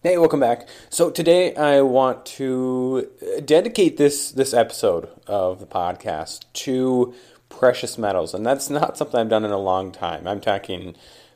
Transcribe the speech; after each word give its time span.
Hey, 0.00 0.16
welcome 0.16 0.38
back. 0.38 0.68
So 0.90 1.10
today 1.10 1.56
I 1.56 1.80
want 1.80 2.24
to 2.26 3.10
uh, 3.20 3.40
dedicate 3.40 3.96
this 3.96 4.30
this 4.30 4.54
episode 4.54 5.08
of 5.26 5.58
the 5.58 5.66
podcast 5.66 6.44
to 6.52 7.16
precious 7.48 7.98
metals, 7.98 8.32
and 8.32 8.46
that's 8.46 8.70
not 8.70 8.96
something 8.96 9.18
I've 9.18 9.28
done 9.28 9.44
in 9.44 9.50
a 9.50 9.58
long 9.58 9.90
time. 9.90 10.28
I'm 10.28 10.40
talking 10.40 10.94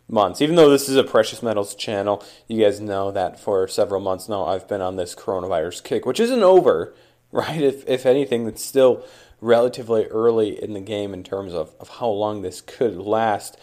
months. 0.08 0.40
Even 0.40 0.54
though 0.54 0.70
this 0.70 0.88
is 0.88 0.94
a 0.94 1.02
precious 1.02 1.42
metals 1.42 1.74
channel, 1.74 2.24
you 2.46 2.62
guys 2.62 2.78
know 2.78 3.10
that 3.10 3.40
for 3.40 3.66
several 3.66 4.00
months 4.00 4.28
now 4.28 4.44
I've 4.44 4.68
been 4.68 4.80
on 4.80 4.94
this 4.94 5.16
coronavirus 5.16 5.82
kick, 5.82 6.06
which 6.06 6.20
isn't 6.20 6.44
over, 6.44 6.94
right? 7.32 7.60
If 7.60 7.82
if 7.88 8.06
anything, 8.06 8.46
it's 8.46 8.64
still 8.64 9.04
relatively 9.40 10.06
early 10.06 10.62
in 10.62 10.72
the 10.72 10.80
game 10.80 11.12
in 11.12 11.24
terms 11.24 11.52
of, 11.52 11.74
of 11.80 11.88
how 11.98 12.06
long 12.06 12.42
this 12.42 12.60
could 12.60 12.96
last. 12.96 13.56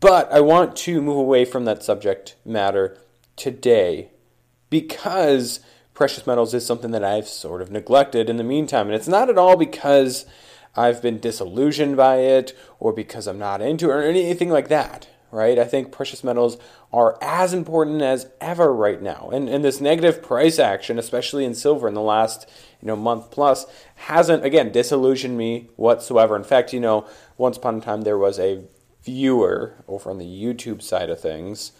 But 0.00 0.32
I 0.32 0.40
want 0.40 0.74
to 0.78 1.00
move 1.00 1.18
away 1.18 1.44
from 1.44 1.66
that 1.66 1.84
subject 1.84 2.34
matter 2.44 2.98
today 3.36 4.10
because 4.70 5.60
precious 5.92 6.26
metals 6.26 6.54
is 6.54 6.64
something 6.64 6.92
that 6.92 7.04
I've 7.04 7.28
sort 7.28 7.60
of 7.60 7.70
neglected 7.70 8.30
in 8.30 8.38
the 8.38 8.44
meantime. 8.44 8.86
And 8.86 8.94
it's 8.94 9.08
not 9.08 9.28
at 9.28 9.36
all 9.36 9.56
because 9.56 10.24
I've 10.74 11.02
been 11.02 11.18
disillusioned 11.18 11.96
by 11.96 12.16
it 12.16 12.56
or 12.78 12.92
because 12.92 13.26
I'm 13.26 13.38
not 13.38 13.60
into 13.60 13.90
it 13.90 13.94
or 13.94 14.02
anything 14.02 14.50
like 14.50 14.68
that, 14.68 15.08
right? 15.30 15.58
I 15.58 15.64
think 15.64 15.92
precious 15.92 16.24
metals 16.24 16.56
are 16.92 17.18
as 17.20 17.52
important 17.52 18.02
as 18.02 18.30
ever 18.40 18.72
right 18.72 19.02
now. 19.02 19.30
And, 19.32 19.48
and 19.48 19.64
this 19.64 19.80
negative 19.80 20.22
price 20.22 20.58
action, 20.58 20.98
especially 20.98 21.44
in 21.44 21.54
silver 21.54 21.88
in 21.88 21.94
the 21.94 22.00
last 22.00 22.48
you 22.80 22.86
know 22.86 22.96
month 22.96 23.30
plus, 23.30 23.66
hasn't 23.96 24.44
again 24.44 24.72
disillusioned 24.72 25.36
me 25.36 25.68
whatsoever. 25.76 26.36
In 26.36 26.44
fact, 26.44 26.72
you 26.72 26.80
know, 26.80 27.06
once 27.36 27.56
upon 27.56 27.76
a 27.76 27.80
time 27.80 28.02
there 28.02 28.18
was 28.18 28.38
a 28.38 28.64
viewer 29.04 29.74
over 29.88 30.10
on 30.10 30.18
the 30.18 30.24
YouTube 30.24 30.80
side 30.82 31.10
of 31.10 31.20
things 31.20 31.72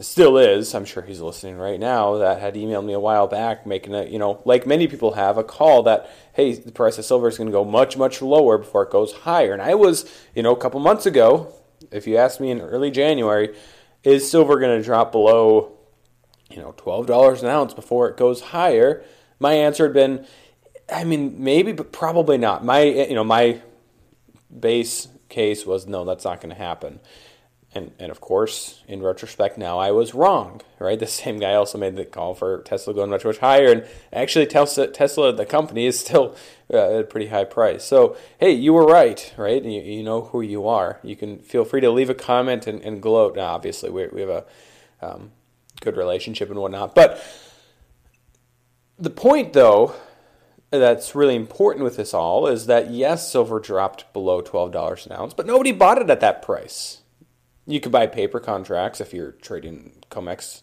still 0.00 0.38
is, 0.38 0.74
I'm 0.74 0.84
sure 0.84 1.02
he's 1.02 1.20
listening 1.20 1.56
right 1.56 1.78
now, 1.78 2.16
that 2.16 2.40
had 2.40 2.54
emailed 2.54 2.86
me 2.86 2.94
a 2.94 3.00
while 3.00 3.26
back 3.26 3.66
making 3.66 3.94
a, 3.94 4.04
you 4.04 4.18
know, 4.18 4.40
like 4.44 4.66
many 4.66 4.88
people 4.88 5.12
have, 5.12 5.36
a 5.36 5.44
call 5.44 5.82
that, 5.82 6.10
hey, 6.32 6.54
the 6.54 6.72
price 6.72 6.96
of 6.98 7.04
silver 7.04 7.28
is 7.28 7.36
going 7.36 7.48
to 7.48 7.52
go 7.52 7.64
much, 7.64 7.96
much 7.96 8.22
lower 8.22 8.58
before 8.58 8.84
it 8.84 8.90
goes 8.90 9.12
higher. 9.12 9.52
And 9.52 9.60
I 9.60 9.74
was, 9.74 10.10
you 10.34 10.42
know, 10.42 10.54
a 10.54 10.58
couple 10.58 10.80
months 10.80 11.04
ago, 11.04 11.52
if 11.90 12.06
you 12.06 12.16
asked 12.16 12.40
me 12.40 12.50
in 12.50 12.60
early 12.60 12.90
January, 12.90 13.54
is 14.02 14.30
silver 14.30 14.58
going 14.58 14.78
to 14.78 14.84
drop 14.84 15.12
below, 15.12 15.76
you 16.50 16.58
know, 16.58 16.72
$12 16.72 17.42
an 17.42 17.48
ounce 17.48 17.74
before 17.74 18.08
it 18.08 18.16
goes 18.16 18.40
higher? 18.40 19.04
My 19.38 19.52
answer 19.52 19.84
had 19.84 19.92
been, 19.92 20.26
I 20.92 21.04
mean, 21.04 21.42
maybe, 21.42 21.72
but 21.72 21.92
probably 21.92 22.38
not. 22.38 22.64
My, 22.64 22.82
you 22.82 23.14
know, 23.14 23.24
my 23.24 23.60
base 24.58 25.08
case 25.28 25.66
was 25.66 25.86
no, 25.86 26.04
that's 26.04 26.24
not 26.24 26.40
going 26.40 26.54
to 26.54 26.60
happen. 26.60 27.00
And, 27.74 27.92
and 27.98 28.10
of 28.10 28.20
course, 28.20 28.82
in 28.86 29.02
retrospect, 29.02 29.56
now 29.56 29.78
I 29.78 29.92
was 29.92 30.14
wrong, 30.14 30.60
right? 30.78 30.98
The 30.98 31.06
same 31.06 31.38
guy 31.38 31.54
also 31.54 31.78
made 31.78 31.96
the 31.96 32.04
call 32.04 32.34
for 32.34 32.60
Tesla 32.62 32.92
going 32.92 33.08
much, 33.08 33.24
much 33.24 33.38
higher. 33.38 33.72
And 33.72 33.86
actually, 34.12 34.46
Tesla, 34.46 34.88
Tesla 34.88 35.32
the 35.32 35.46
company, 35.46 35.86
is 35.86 35.98
still 35.98 36.36
uh, 36.72 36.76
at 36.76 37.00
a 37.00 37.04
pretty 37.04 37.28
high 37.28 37.44
price. 37.44 37.84
So, 37.84 38.16
hey, 38.38 38.52
you 38.52 38.74
were 38.74 38.84
right, 38.84 39.32
right? 39.38 39.64
You, 39.64 39.80
you 39.80 40.02
know 40.02 40.22
who 40.22 40.42
you 40.42 40.68
are. 40.68 40.98
You 41.02 41.16
can 41.16 41.38
feel 41.38 41.64
free 41.64 41.80
to 41.80 41.90
leave 41.90 42.10
a 42.10 42.14
comment 42.14 42.66
and, 42.66 42.82
and 42.82 43.00
gloat. 43.00 43.36
Now, 43.36 43.54
obviously, 43.54 43.88
we, 43.88 44.06
we 44.08 44.20
have 44.20 44.30
a 44.30 44.44
um, 45.00 45.30
good 45.80 45.96
relationship 45.96 46.50
and 46.50 46.58
whatnot. 46.58 46.94
But 46.94 47.24
the 48.98 49.10
point, 49.10 49.54
though, 49.54 49.94
that's 50.70 51.14
really 51.14 51.36
important 51.36 51.84
with 51.84 51.96
this 51.96 52.12
all 52.12 52.46
is 52.46 52.66
that 52.66 52.90
yes, 52.90 53.32
silver 53.32 53.60
dropped 53.60 54.12
below 54.12 54.42
$12 54.42 55.06
an 55.06 55.12
ounce, 55.12 55.32
but 55.32 55.46
nobody 55.46 55.72
bought 55.72 56.00
it 56.00 56.10
at 56.10 56.20
that 56.20 56.42
price 56.42 57.01
you 57.66 57.80
could 57.80 57.92
buy 57.92 58.06
paper 58.06 58.40
contracts 58.40 59.00
if 59.00 59.14
you're 59.14 59.32
trading 59.32 59.92
COMEX, 60.10 60.62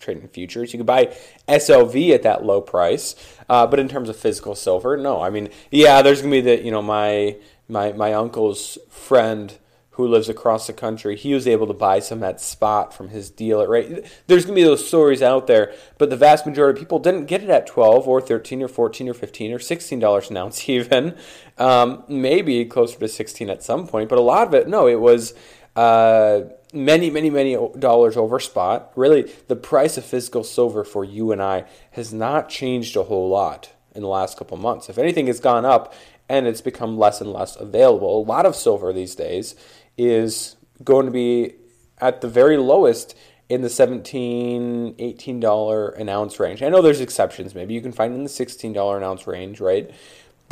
trading 0.00 0.28
futures. 0.28 0.72
You 0.72 0.78
could 0.78 0.86
buy 0.86 1.16
SLV 1.48 2.14
at 2.14 2.22
that 2.22 2.44
low 2.44 2.60
price. 2.60 3.14
Uh, 3.48 3.66
but 3.66 3.78
in 3.78 3.88
terms 3.88 4.08
of 4.08 4.16
physical 4.16 4.54
silver, 4.54 4.96
no. 4.96 5.22
I 5.22 5.30
mean, 5.30 5.48
yeah, 5.70 6.02
there's 6.02 6.20
gonna 6.20 6.32
be 6.32 6.40
the 6.40 6.62
you 6.62 6.70
know 6.70 6.82
my 6.82 7.36
my 7.68 7.92
my 7.92 8.12
uncle's 8.12 8.78
friend 8.90 9.56
who 9.96 10.08
lives 10.08 10.30
across 10.30 10.66
the 10.66 10.72
country. 10.72 11.16
He 11.16 11.34
was 11.34 11.46
able 11.46 11.66
to 11.66 11.74
buy 11.74 11.98
some 11.98 12.24
at 12.24 12.40
spot 12.40 12.94
from 12.94 13.10
his 13.10 13.28
dealer. 13.28 13.68
Right? 13.68 14.04
There's 14.26 14.44
gonna 14.44 14.56
be 14.56 14.64
those 14.64 14.86
stories 14.86 15.22
out 15.22 15.46
there, 15.46 15.72
but 15.98 16.10
the 16.10 16.16
vast 16.16 16.46
majority 16.46 16.78
of 16.78 16.82
people 16.82 16.98
didn't 16.98 17.26
get 17.26 17.42
it 17.42 17.50
at 17.50 17.66
12 17.66 18.08
or 18.08 18.20
13 18.20 18.62
or 18.62 18.68
14 18.68 19.08
or 19.08 19.14
15 19.14 19.52
or 19.52 19.58
16 19.58 19.98
dollars 20.00 20.30
an 20.30 20.36
ounce 20.36 20.68
even. 20.68 21.16
Um, 21.58 22.02
maybe 22.08 22.64
closer 22.64 22.98
to 22.98 23.06
16 23.06 23.48
at 23.48 23.62
some 23.62 23.86
point, 23.86 24.08
but 24.08 24.18
a 24.18 24.22
lot 24.22 24.48
of 24.48 24.54
it, 24.54 24.66
no, 24.66 24.88
it 24.88 25.00
was 25.00 25.34
uh, 25.76 26.42
many, 26.72 27.10
many, 27.10 27.30
many 27.30 27.56
dollars 27.78 28.16
over 28.16 28.38
spot. 28.40 28.92
Really, 28.96 29.32
the 29.48 29.56
price 29.56 29.96
of 29.96 30.04
physical 30.04 30.44
silver 30.44 30.84
for 30.84 31.04
you 31.04 31.32
and 31.32 31.42
I 31.42 31.64
has 31.92 32.12
not 32.12 32.48
changed 32.48 32.96
a 32.96 33.04
whole 33.04 33.28
lot 33.28 33.72
in 33.94 34.02
the 34.02 34.08
last 34.08 34.38
couple 34.38 34.56
months. 34.56 34.88
If 34.88 34.98
anything, 34.98 35.28
it's 35.28 35.40
gone 35.40 35.64
up 35.64 35.94
and 36.28 36.46
it's 36.46 36.60
become 36.60 36.98
less 36.98 37.20
and 37.20 37.32
less 37.32 37.56
available. 37.56 38.22
A 38.22 38.24
lot 38.24 38.46
of 38.46 38.56
silver 38.56 38.92
these 38.92 39.14
days 39.14 39.54
is 39.96 40.56
going 40.82 41.06
to 41.06 41.12
be 41.12 41.54
at 41.98 42.20
the 42.20 42.28
very 42.28 42.56
lowest 42.56 43.14
in 43.48 43.60
the 43.60 43.68
17 43.68 44.94
18 44.98 45.40
dollar 45.40 45.90
an 45.90 46.08
ounce 46.08 46.40
range. 46.40 46.62
I 46.62 46.70
know 46.70 46.80
there's 46.80 47.00
exceptions. 47.00 47.54
Maybe 47.54 47.74
you 47.74 47.82
can 47.82 47.92
find 47.92 48.14
in 48.14 48.22
the 48.22 48.30
16 48.30 48.72
dollar 48.72 48.96
an 48.96 49.04
ounce 49.04 49.26
range, 49.26 49.60
right? 49.60 49.90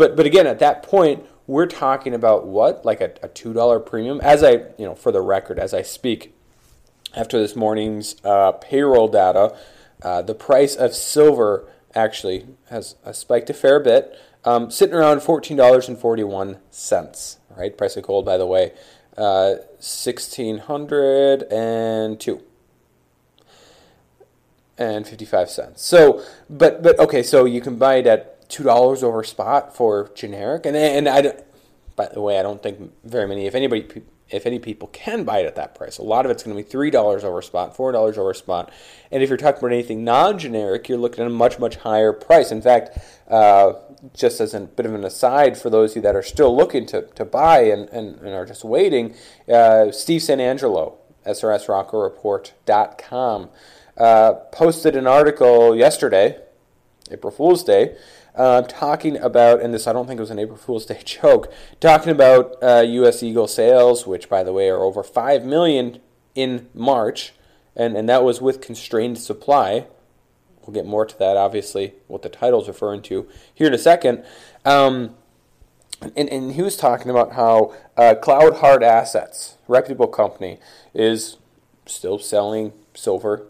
But 0.01 0.17
but 0.17 0.25
again, 0.25 0.47
at 0.47 0.61
that 0.61 0.83
point, 0.83 1.27
we're 1.47 1.67
talking 1.67 2.15
about 2.15 2.47
what 2.47 2.87
like 2.87 3.03
a, 3.03 3.13
a 3.23 3.29
two 3.29 3.53
dollar 3.53 3.79
premium. 3.79 4.19
As 4.23 4.43
I 4.43 4.53
you 4.79 4.87
know 4.87 4.95
for 4.95 5.13
the 5.13 5.21
record, 5.21 5.59
as 5.59 5.75
I 5.75 5.83
speak, 5.83 6.35
after 7.15 7.39
this 7.39 7.55
morning's 7.55 8.17
uh, 8.25 8.53
payroll 8.53 9.09
data, 9.09 9.55
uh, 10.03 10.23
the 10.23 10.35
price 10.35 10.75
of 10.75 10.95
silver 10.95 11.69
actually 11.95 12.47
has 12.71 12.95
spiked 13.13 13.51
a 13.51 13.53
fair 13.53 13.79
bit, 13.79 14.19
um, 14.47 14.71
sitting 14.71 14.95
around 14.95 15.21
fourteen 15.21 15.59
dollars 15.59 15.87
and 15.87 15.99
forty 15.99 16.25
one 16.25 16.57
cents. 16.71 17.37
Right, 17.55 17.77
price 17.77 17.95
of 17.99 18.05
gold, 18.05 18.25
by 18.25 18.39
the 18.39 18.47
way, 18.47 18.73
uh, 19.19 19.57
sixteen 19.81 20.61
hundred 20.61 21.43
and 21.53 22.19
two 22.19 22.43
and 24.79 25.07
55 25.07 25.51
cents. 25.51 25.83
So, 25.85 26.23
but 26.49 26.83
but 26.83 26.99
okay, 26.99 27.23
so 27.23 27.45
you 27.45 27.61
can 27.61 27.77
buy 27.77 27.97
it 27.97 28.07
at 28.07 28.40
two 28.51 28.65
dollars 28.65 29.03
over 29.03 29.25
spot 29.25 29.77
for 29.77 30.11
generic, 30.15 30.67
and 30.67 30.77
and 30.77 31.09
I, 31.09 31.35
by 31.97 32.09
the 32.09 32.21
way, 32.21 32.39
I 32.39 32.43
don't 32.43 32.63
think 32.63 32.93
very 33.05 33.27
many, 33.27 33.47
if 33.47 33.55
anybody, 33.55 34.03
if 34.29 34.45
any 34.47 34.59
people 34.59 34.89
can 34.89 35.25
buy 35.25 35.41
it 35.41 35.47
at 35.47 35.57
that 35.57 35.75
price. 35.75 35.99
A 35.99 36.03
lot 36.03 36.25
of 36.25 36.31
it's 36.31 36.43
going 36.43 36.57
to 36.57 36.63
be 36.63 36.69
three 36.69 36.91
dollars 36.91 37.25
over 37.25 37.43
spot, 37.43 37.77
four 37.77 37.93
dollars 37.93 38.19
over 38.19 38.35
spot, 38.35 38.71
and 39.11 39.23
if 39.23 39.29
you're 39.29 39.39
talking 39.39 39.59
about 39.59 39.73
anything 39.73 40.05
non-generic, 40.05 40.89
you're 40.89 40.99
looking 40.99 41.21
at 41.21 41.27
a 41.27 41.31
much 41.31 41.59
much 41.59 41.77
higher 41.77 42.13
price. 42.13 42.51
In 42.51 42.63
fact, 42.63 42.99
uh, 43.29 43.75
just 44.15 44.41
as 44.41 44.55
a 44.55 44.61
bit 44.61 44.87
of 44.87 44.95
an 44.95 45.05
aside 45.05 45.59
for 45.59 45.71
those 45.71 45.93
of 45.93 45.97
you 45.97 46.03
that 46.03 46.17
are 46.17 46.23
still 46.23 46.57
looking 46.57 46.87
to, 46.87 47.03
to 47.03 47.25
buy 47.25 47.61
and, 47.61 47.89
and, 47.91 48.19
and 48.21 48.35
are 48.35 48.47
just 48.47 48.65
waiting, 48.65 49.15
uh, 49.49 49.93
Steve 49.93 50.23
St. 50.23 50.41
Angelo, 50.41 50.97
SRSroccoReport.com, 51.27 53.51
uh, 53.97 54.33
posted 54.53 54.97
an 54.97 55.07
article 55.07 55.77
yesterday, 55.77 56.39
April 57.11 57.31
Fool's 57.31 57.63
Day, 57.65 57.97
uh, 58.35 58.63
talking 58.63 59.17
about, 59.17 59.61
and 59.61 59.73
this 59.75 59.87
I 59.87 59.93
don't 59.93 60.07
think 60.07 60.21
was 60.21 60.31
an 60.31 60.39
April 60.39 60.59
Fool's 60.59 60.87
Day 60.87 61.01
joke, 61.05 61.53
talking 61.81 62.13
about 62.13 62.57
uh, 62.63 62.85
U.S. 62.87 63.23
Eagle 63.23 63.49
sales, 63.49 64.07
which 64.07 64.29
by 64.29 64.43
the 64.43 64.53
way 64.53 64.69
are 64.69 64.83
over 64.83 65.03
five 65.03 65.45
million 65.45 66.01
in 66.35 66.69
March, 66.75 67.33
and 67.77 67.97
and 67.97 68.09
that 68.09 68.25
was 68.25 68.41
with 68.41 68.61
constrained 68.61 69.19
supply. 69.19 69.87
We'll 70.63 70.75
get 70.75 70.87
more 70.87 71.07
to 71.07 71.19
that, 71.19 71.37
obviously, 71.37 71.95
what 72.07 72.23
the 72.23 72.29
title's 72.29 72.69
referring 72.69 73.03
to 73.03 73.27
here 73.55 73.67
in 73.67 73.75
a 73.75 73.79
second. 73.79 74.25
Um, 74.65 75.17
and, 76.17 76.29
and 76.29 76.53
he 76.53 76.63
was 76.63 76.77
talking 76.77 77.11
about 77.11 77.33
how 77.33 77.75
uh, 77.97 78.15
Cloud 78.15 78.59
Hard 78.59 78.83
Assets, 78.83 79.57
reputable 79.69 80.07
company, 80.07 80.59
is 80.95 81.37
still 81.87 82.19
selling 82.19 82.73
silver. 82.95 83.47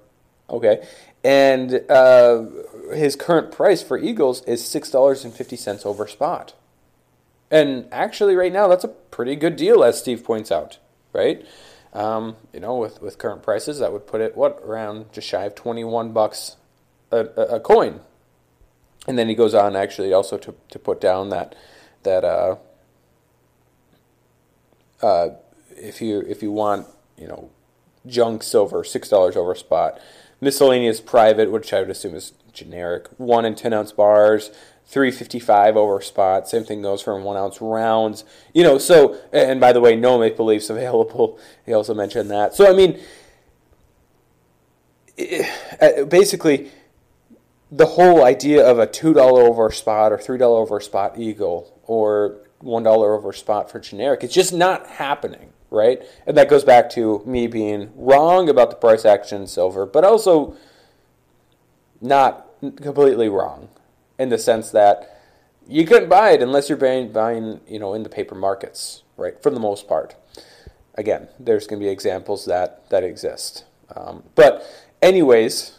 Okay, 0.48 0.86
and 1.22 1.82
uh, 1.90 2.44
his 2.92 3.16
current 3.16 3.52
price 3.52 3.82
for 3.82 3.98
Eagles 3.98 4.42
is 4.44 4.66
six 4.66 4.90
dollars 4.90 5.24
and 5.24 5.34
fifty 5.34 5.56
cents 5.56 5.84
over 5.84 6.06
spot. 6.06 6.54
And 7.50 7.86
actually, 7.90 8.36
right 8.36 8.52
now, 8.52 8.68
that's 8.68 8.84
a 8.84 8.88
pretty 8.88 9.34
good 9.34 9.56
deal, 9.56 9.82
as 9.82 9.98
Steve 9.98 10.24
points 10.24 10.52
out. 10.52 10.78
Right? 11.12 11.44
Um, 11.92 12.36
you 12.52 12.60
know, 12.60 12.76
with, 12.76 13.02
with 13.02 13.18
current 13.18 13.42
prices, 13.42 13.80
that 13.80 13.92
would 13.92 14.06
put 14.06 14.20
it 14.20 14.36
what 14.36 14.60
around 14.64 15.12
just 15.12 15.26
shy 15.26 15.44
of 15.44 15.54
twenty 15.54 15.84
one 15.84 16.12
bucks 16.12 16.56
a, 17.10 17.26
a, 17.36 17.42
a, 17.56 17.60
coin. 17.60 18.00
And 19.08 19.18
then 19.18 19.28
he 19.28 19.34
goes 19.34 19.54
on 19.54 19.74
actually 19.74 20.12
also 20.12 20.38
to, 20.38 20.54
to 20.70 20.78
put 20.78 21.00
down 21.00 21.30
that 21.30 21.56
that 22.04 22.24
uh, 22.24 22.56
uh, 25.02 25.30
if 25.70 26.00
you 26.00 26.20
if 26.20 26.42
you 26.42 26.52
want 26.52 26.86
you 27.16 27.26
know 27.26 27.50
junk 28.06 28.42
silver 28.42 28.84
six 28.84 29.08
dollars 29.08 29.36
over 29.36 29.54
spot, 29.54 29.98
miscellaneous 30.40 31.00
private 31.00 31.50
which 31.50 31.72
I 31.72 31.80
would 31.80 31.90
assume 31.90 32.14
is 32.14 32.32
generic 32.52 33.08
one 33.18 33.44
and 33.44 33.56
ten 33.56 33.72
ounce 33.72 33.92
bars 33.92 34.50
355 34.90 35.76
over 35.76 36.00
spot. 36.00 36.48
Same 36.48 36.64
thing 36.64 36.82
goes 36.82 37.00
for 37.00 37.18
one 37.20 37.36
ounce 37.36 37.60
rounds. 37.60 38.24
You 38.52 38.64
know, 38.64 38.76
so, 38.76 39.20
and 39.32 39.60
by 39.60 39.72
the 39.72 39.80
way, 39.80 39.94
no 39.94 40.18
Maple 40.18 40.46
Leafs 40.46 40.68
available. 40.70 41.38
He 41.64 41.72
also 41.72 41.94
mentioned 41.94 42.28
that. 42.32 42.56
So, 42.56 42.68
I 42.68 42.74
mean, 42.74 42.98
uh, 45.80 46.04
basically, 46.04 46.72
the 47.70 47.86
whole 47.86 48.24
idea 48.24 48.66
of 48.66 48.80
a 48.80 48.86
$2 48.86 49.16
over 49.16 49.70
spot 49.70 50.12
or 50.12 50.18
$3 50.18 50.40
over 50.40 50.80
spot 50.80 51.16
Eagle 51.16 51.80
or 51.84 52.38
$1 52.62 52.86
over 52.86 53.32
spot 53.32 53.70
for 53.70 53.78
generic, 53.78 54.24
it's 54.24 54.34
just 54.34 54.52
not 54.52 54.88
happening, 54.88 55.52
right? 55.70 56.02
And 56.26 56.36
that 56.36 56.48
goes 56.48 56.64
back 56.64 56.90
to 56.90 57.22
me 57.24 57.46
being 57.46 57.92
wrong 57.94 58.48
about 58.48 58.70
the 58.70 58.76
price 58.76 59.04
action 59.04 59.46
silver, 59.46 59.86
but 59.86 60.04
also 60.04 60.56
not 62.00 62.46
completely 62.60 63.28
wrong 63.28 63.68
in 64.18 64.28
the 64.28 64.38
sense 64.38 64.70
that 64.70 65.20
you 65.66 65.86
couldn't 65.86 66.08
buy 66.08 66.30
it 66.32 66.42
unless 66.42 66.68
you're 66.68 66.78
buying, 66.78 67.12
buying 67.12 67.60
you 67.66 67.78
know, 67.78 67.94
in 67.94 68.02
the 68.02 68.08
paper 68.08 68.34
markets, 68.34 69.02
right? 69.16 69.40
For 69.42 69.50
the 69.50 69.60
most 69.60 69.88
part. 69.88 70.16
Again, 70.96 71.28
there's 71.38 71.66
going 71.66 71.80
to 71.80 71.86
be 71.86 71.90
examples 71.90 72.44
that 72.46 72.90
that 72.90 73.04
exist, 73.04 73.64
um, 73.94 74.24
but 74.34 74.66
anyways, 75.00 75.78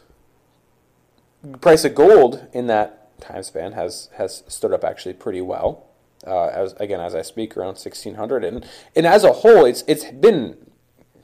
price 1.59 1.83
of 1.83 1.93
gold 1.93 2.47
in 2.53 2.67
that 2.67 3.19
time 3.19 3.43
span 3.43 3.73
has 3.73 4.09
has 4.15 4.43
stood 4.47 4.71
up 4.71 4.83
actually 4.83 5.13
pretty 5.13 5.41
well. 5.41 5.90
Uh, 6.25 6.47
as 6.47 6.73
again, 6.73 7.00
as 7.00 7.15
I 7.15 7.23
speak, 7.23 7.57
around 7.57 7.77
1600, 7.79 8.44
and 8.44 8.65
and 8.95 9.07
as 9.07 9.23
a 9.23 9.31
whole, 9.31 9.65
it's 9.65 9.83
it's 9.88 10.06
been 10.06 10.57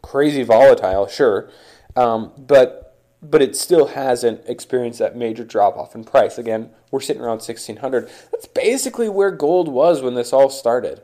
crazy 0.02 0.44
volatile, 0.44 1.08
sure, 1.08 1.50
um, 1.96 2.32
but 2.38 2.88
but 3.22 3.42
it 3.42 3.56
still 3.56 3.88
hasn't 3.88 4.42
experienced 4.46 5.00
that 5.00 5.16
major 5.16 5.44
drop 5.44 5.76
off 5.76 5.96
in 5.96 6.04
price. 6.04 6.38
Again, 6.38 6.70
we're 6.92 7.02
sitting 7.02 7.22
around 7.22 7.40
1600. 7.40 8.10
That's 8.32 8.48
basically 8.48 9.10
where 9.10 9.32
gold 9.32 9.68
was 9.68 10.02
when 10.02 10.14
this 10.14 10.34
all 10.34 10.50
started. 10.50 11.02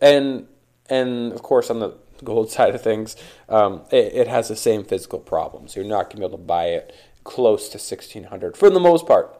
And 0.00 0.46
and 0.88 1.32
of 1.32 1.42
course 1.42 1.70
on 1.70 1.80
the 1.80 1.94
gold 2.22 2.50
side 2.52 2.74
of 2.74 2.82
things, 2.82 3.16
um, 3.48 3.82
it, 3.90 4.12
it, 4.14 4.28
has 4.28 4.48
the 4.48 4.56
same 4.56 4.84
physical 4.84 5.18
problems. 5.18 5.76
You're 5.76 5.84
not 5.84 6.04
going 6.04 6.10
to 6.10 6.16
be 6.18 6.24
able 6.24 6.38
to 6.38 6.44
buy 6.44 6.66
it 6.66 6.94
close 7.24 7.68
to 7.70 7.78
1600 7.78 8.56
for 8.56 8.70
the 8.70 8.80
most 8.80 9.06
part. 9.06 9.38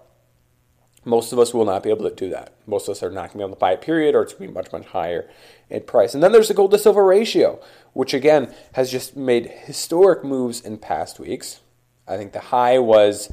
Most 1.06 1.32
of 1.32 1.38
us 1.38 1.54
will 1.54 1.64
not 1.64 1.84
be 1.84 1.90
able 1.90 2.10
to 2.10 2.14
do 2.14 2.28
that. 2.30 2.52
Most 2.66 2.88
of 2.88 2.92
us 2.92 3.02
are 3.04 3.10
not 3.10 3.28
going 3.28 3.30
to 3.30 3.38
be 3.38 3.42
able 3.44 3.54
to 3.54 3.60
buy 3.60 3.72
it, 3.72 3.80
period, 3.80 4.16
or 4.16 4.22
it's 4.22 4.32
going 4.32 4.48
to 4.48 4.52
be 4.52 4.54
much, 4.54 4.72
much 4.72 4.86
higher 4.86 5.30
in 5.70 5.82
price. 5.82 6.14
And 6.14 6.22
then 6.22 6.32
there's 6.32 6.48
the 6.48 6.54
gold 6.54 6.72
to 6.72 6.78
silver 6.78 7.04
ratio, 7.04 7.60
which 7.92 8.12
again 8.12 8.52
has 8.72 8.90
just 8.90 9.16
made 9.16 9.46
historic 9.46 10.24
moves 10.24 10.60
in 10.60 10.78
past 10.78 11.20
weeks. 11.20 11.60
I 12.08 12.16
think 12.16 12.32
the 12.32 12.40
high 12.40 12.80
was, 12.80 13.30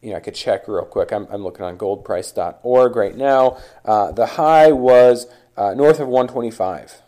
you 0.00 0.10
know, 0.10 0.18
I 0.18 0.20
could 0.20 0.36
check 0.36 0.68
real 0.68 0.84
quick. 0.84 1.12
I'm, 1.12 1.26
I'm 1.28 1.42
looking 1.42 1.64
on 1.64 1.76
goldprice.org 1.76 2.94
right 2.94 3.16
now. 3.16 3.58
Uh, 3.84 4.12
the 4.12 4.26
high 4.26 4.70
was 4.70 5.26
uh, 5.56 5.74
north 5.74 5.98
of 5.98 6.06
125, 6.06 7.02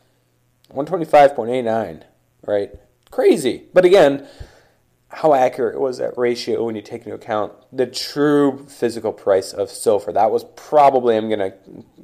125.89, 0.75 2.03
right? 2.45 2.73
Crazy. 3.13 3.67
But 3.73 3.85
again, 3.85 4.27
how 5.11 5.33
accurate 5.33 5.81
was 5.81 5.99
that 5.99 6.17
ratio 6.19 6.65
when 6.65 6.77
you 6.77 6.83
take 6.83 7.03
into 7.03 7.15
account 7.15 7.53
the 7.73 7.87
true 7.87 8.67
physical 8.69 9.13
price 9.13 9.53
of 9.53 9.71
silver? 9.71 10.13
That 10.13 10.31
was 10.31 10.45
probably, 10.55 11.17
I'm 11.17 11.29
going 11.29 11.39
to, 11.39 11.55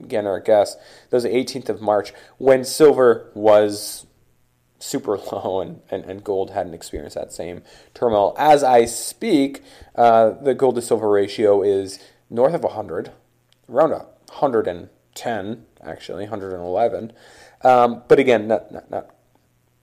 again, 0.02 0.26
our 0.26 0.40
guess, 0.40 0.74
that 0.74 1.16
was 1.16 1.24
the 1.24 1.28
18th 1.28 1.68
of 1.68 1.82
March 1.82 2.14
when 2.38 2.64
silver 2.64 3.30
was 3.34 4.06
super 4.78 5.18
low 5.32 5.60
and, 5.60 5.80
and, 5.90 6.04
and 6.04 6.24
gold 6.24 6.50
hadn't 6.50 6.72
experienced 6.72 7.16
that 7.16 7.32
same 7.32 7.62
turmoil. 7.92 8.34
As 8.38 8.62
I 8.64 8.86
speak, 8.86 9.62
uh, 9.94 10.30
the 10.30 10.54
gold 10.54 10.76
to 10.76 10.82
silver 10.82 11.10
ratio 11.10 11.62
is 11.62 11.98
north 12.30 12.54
of 12.54 12.62
100, 12.62 13.12
around 13.68 13.90
110, 13.90 15.66
actually, 15.82 16.22
111. 16.22 17.12
Um, 17.62 18.02
but 18.08 18.18
again, 18.18 18.48
not, 18.48 18.72
not, 18.72 18.90
not 18.90 19.10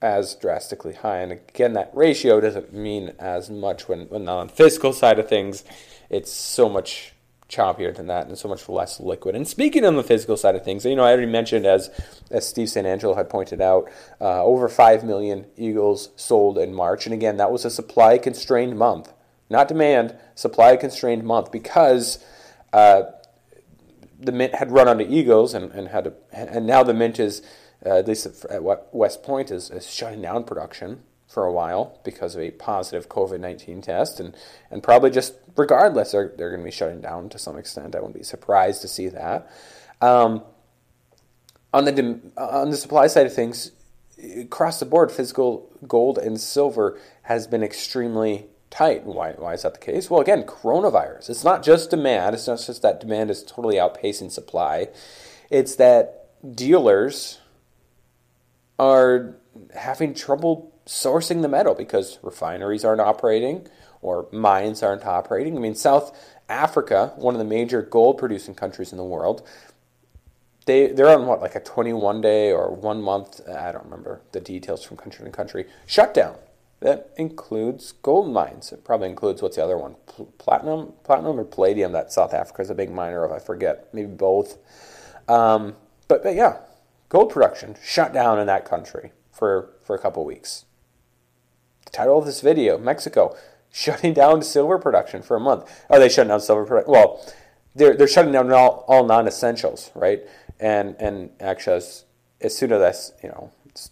as 0.02 0.34
drastically 0.34 0.94
high. 0.94 1.18
And 1.18 1.32
again, 1.32 1.74
that 1.74 1.90
ratio 1.94 2.40
doesn't 2.40 2.74
mean 2.74 3.12
as 3.18 3.48
much 3.48 3.88
when, 3.88 4.08
when 4.08 4.28
on 4.28 4.48
the 4.48 4.52
physical 4.52 4.92
side 4.92 5.18
of 5.18 5.28
things, 5.28 5.64
it's 6.10 6.30
so 6.30 6.68
much 6.68 7.14
choppier 7.48 7.94
than 7.94 8.06
that 8.06 8.26
and 8.26 8.36
so 8.36 8.48
much 8.48 8.68
less 8.68 8.98
liquid. 8.98 9.36
And 9.36 9.46
speaking 9.46 9.84
on 9.84 9.96
the 9.96 10.02
physical 10.02 10.36
side 10.36 10.56
of 10.56 10.64
things, 10.64 10.84
you 10.84 10.96
know, 10.96 11.04
I 11.04 11.12
already 11.12 11.26
mentioned 11.26 11.66
as 11.66 11.90
as 12.30 12.48
Steve 12.48 12.68
St. 12.68 12.86
Angelo 12.86 13.14
had 13.14 13.28
pointed 13.28 13.60
out, 13.60 13.90
uh, 14.20 14.42
over 14.42 14.68
five 14.68 15.04
million 15.04 15.46
Eagles 15.56 16.10
sold 16.16 16.58
in 16.58 16.74
March, 16.74 17.06
and 17.06 17.14
again, 17.14 17.36
that 17.36 17.52
was 17.52 17.64
a 17.64 17.70
supply 17.70 18.18
constrained 18.18 18.78
month, 18.78 19.12
not 19.50 19.68
demand, 19.68 20.16
supply 20.34 20.76
constrained 20.76 21.24
month 21.24 21.52
because. 21.52 22.24
Uh, 22.72 23.02
the 24.18 24.30
mint 24.30 24.54
had 24.54 24.70
run 24.70 24.86
onto 24.86 25.04
Eagles 25.04 25.52
and, 25.52 25.72
and 25.72 25.88
had 25.88 26.14
and 26.30 26.64
now 26.64 26.84
the 26.84 26.94
mint 26.94 27.18
is 27.18 27.42
uh, 27.84 27.98
at 27.98 28.08
least 28.08 28.26
at 28.26 28.62
West 28.92 29.22
Point 29.22 29.50
is, 29.50 29.70
is 29.70 29.92
shutting 29.92 30.22
down 30.22 30.44
production 30.44 31.02
for 31.26 31.44
a 31.44 31.52
while 31.52 31.98
because 32.04 32.34
of 32.36 32.42
a 32.42 32.50
positive 32.50 33.08
COVID 33.08 33.40
19 33.40 33.80
test. 33.82 34.20
And, 34.20 34.36
and 34.70 34.82
probably 34.82 35.10
just 35.10 35.34
regardless, 35.56 36.12
they're, 36.12 36.32
they're 36.36 36.50
going 36.50 36.60
to 36.60 36.64
be 36.64 36.70
shutting 36.70 37.00
down 37.00 37.28
to 37.30 37.38
some 37.38 37.56
extent. 37.56 37.94
I 37.94 37.98
wouldn't 37.98 38.16
be 38.16 38.22
surprised 38.22 38.82
to 38.82 38.88
see 38.88 39.08
that. 39.08 39.50
Um, 40.00 40.42
on, 41.72 41.86
the, 41.86 42.20
on 42.36 42.70
the 42.70 42.76
supply 42.76 43.06
side 43.06 43.26
of 43.26 43.34
things, 43.34 43.72
across 44.38 44.78
the 44.78 44.86
board, 44.86 45.10
physical 45.10 45.70
gold 45.86 46.18
and 46.18 46.38
silver 46.40 46.98
has 47.22 47.46
been 47.46 47.62
extremely 47.62 48.46
tight. 48.70 49.04
Why, 49.04 49.32
why 49.32 49.54
is 49.54 49.62
that 49.62 49.74
the 49.74 49.80
case? 49.80 50.10
Well, 50.10 50.20
again, 50.20 50.44
coronavirus. 50.44 51.30
It's 51.30 51.44
not 51.44 51.62
just 51.62 51.90
demand, 51.90 52.34
it's 52.34 52.46
not 52.46 52.60
just 52.64 52.82
that 52.82 53.00
demand 53.00 53.30
is 53.30 53.42
totally 53.42 53.76
outpacing 53.76 54.30
supply, 54.30 54.88
it's 55.50 55.76
that 55.76 56.30
dealers 56.54 57.38
are 58.78 59.36
having 59.74 60.14
trouble 60.14 60.72
sourcing 60.86 61.42
the 61.42 61.48
metal 61.48 61.74
because 61.74 62.18
refineries 62.22 62.84
aren't 62.84 63.00
operating 63.00 63.66
or 64.00 64.26
mines 64.32 64.82
aren't 64.82 65.04
operating. 65.04 65.56
I 65.56 65.60
mean, 65.60 65.74
South 65.74 66.16
Africa, 66.48 67.12
one 67.16 67.34
of 67.34 67.38
the 67.38 67.44
major 67.44 67.82
gold 67.82 68.18
producing 68.18 68.54
countries 68.54 68.92
in 68.92 68.98
the 68.98 69.04
world, 69.04 69.46
they 70.66 70.88
they're 70.88 71.08
on 71.08 71.26
what 71.26 71.40
like 71.40 71.54
a 71.54 71.60
21 71.60 72.20
day 72.20 72.52
or 72.52 72.72
one 72.72 73.02
month 73.02 73.40
I 73.48 73.72
don't 73.72 73.84
remember 73.84 74.20
the 74.32 74.40
details 74.40 74.84
from 74.84 74.96
country 74.96 75.24
to 75.24 75.30
country 75.30 75.66
shutdown. 75.86 76.36
That 76.80 77.10
includes 77.16 77.92
gold 77.92 78.32
mines. 78.32 78.72
It 78.72 78.84
probably 78.84 79.08
includes 79.08 79.40
what's 79.40 79.54
the 79.54 79.62
other 79.62 79.78
one? 79.78 79.94
Platinum, 80.38 80.94
platinum 81.04 81.38
or 81.38 81.44
palladium 81.44 81.92
that 81.92 82.12
South 82.12 82.34
Africa 82.34 82.62
is 82.62 82.70
a 82.70 82.74
big 82.74 82.90
miner 82.90 83.22
of. 83.22 83.30
I 83.30 83.38
forget, 83.38 83.88
maybe 83.94 84.08
both. 84.08 84.58
Um, 85.28 85.76
but, 86.08 86.24
but 86.24 86.34
yeah, 86.34 86.56
gold 87.12 87.30
production 87.30 87.76
shut 87.84 88.14
down 88.14 88.40
in 88.40 88.46
that 88.46 88.64
country 88.64 89.12
for 89.30 89.68
for 89.84 89.94
a 89.94 89.98
couple 89.98 90.24
weeks 90.24 90.64
The 91.84 91.90
title 91.90 92.18
of 92.18 92.24
this 92.24 92.40
video, 92.40 92.78
Mexico 92.78 93.36
shutting 93.70 94.14
down 94.14 94.40
silver 94.42 94.78
production 94.78 95.20
for 95.22 95.36
a 95.36 95.40
month. 95.40 95.70
Oh, 95.90 95.98
they 95.98 96.08
shutting 96.08 96.28
down 96.28 96.40
silver 96.40 96.64
production? 96.64 96.90
Well, 96.90 97.22
they're, 97.74 97.94
they're 97.94 98.08
shutting 98.08 98.32
down 98.32 98.50
all, 98.52 98.84
all 98.88 99.04
non-essentials, 99.04 99.90
right? 99.94 100.22
And 100.58 100.96
and 100.98 101.30
actually, 101.38 101.76
as, 101.76 102.04
as 102.40 102.56
soon 102.56 102.72
as 102.72 102.80
I, 102.82 103.26
you 103.26 103.28
know, 103.30 103.50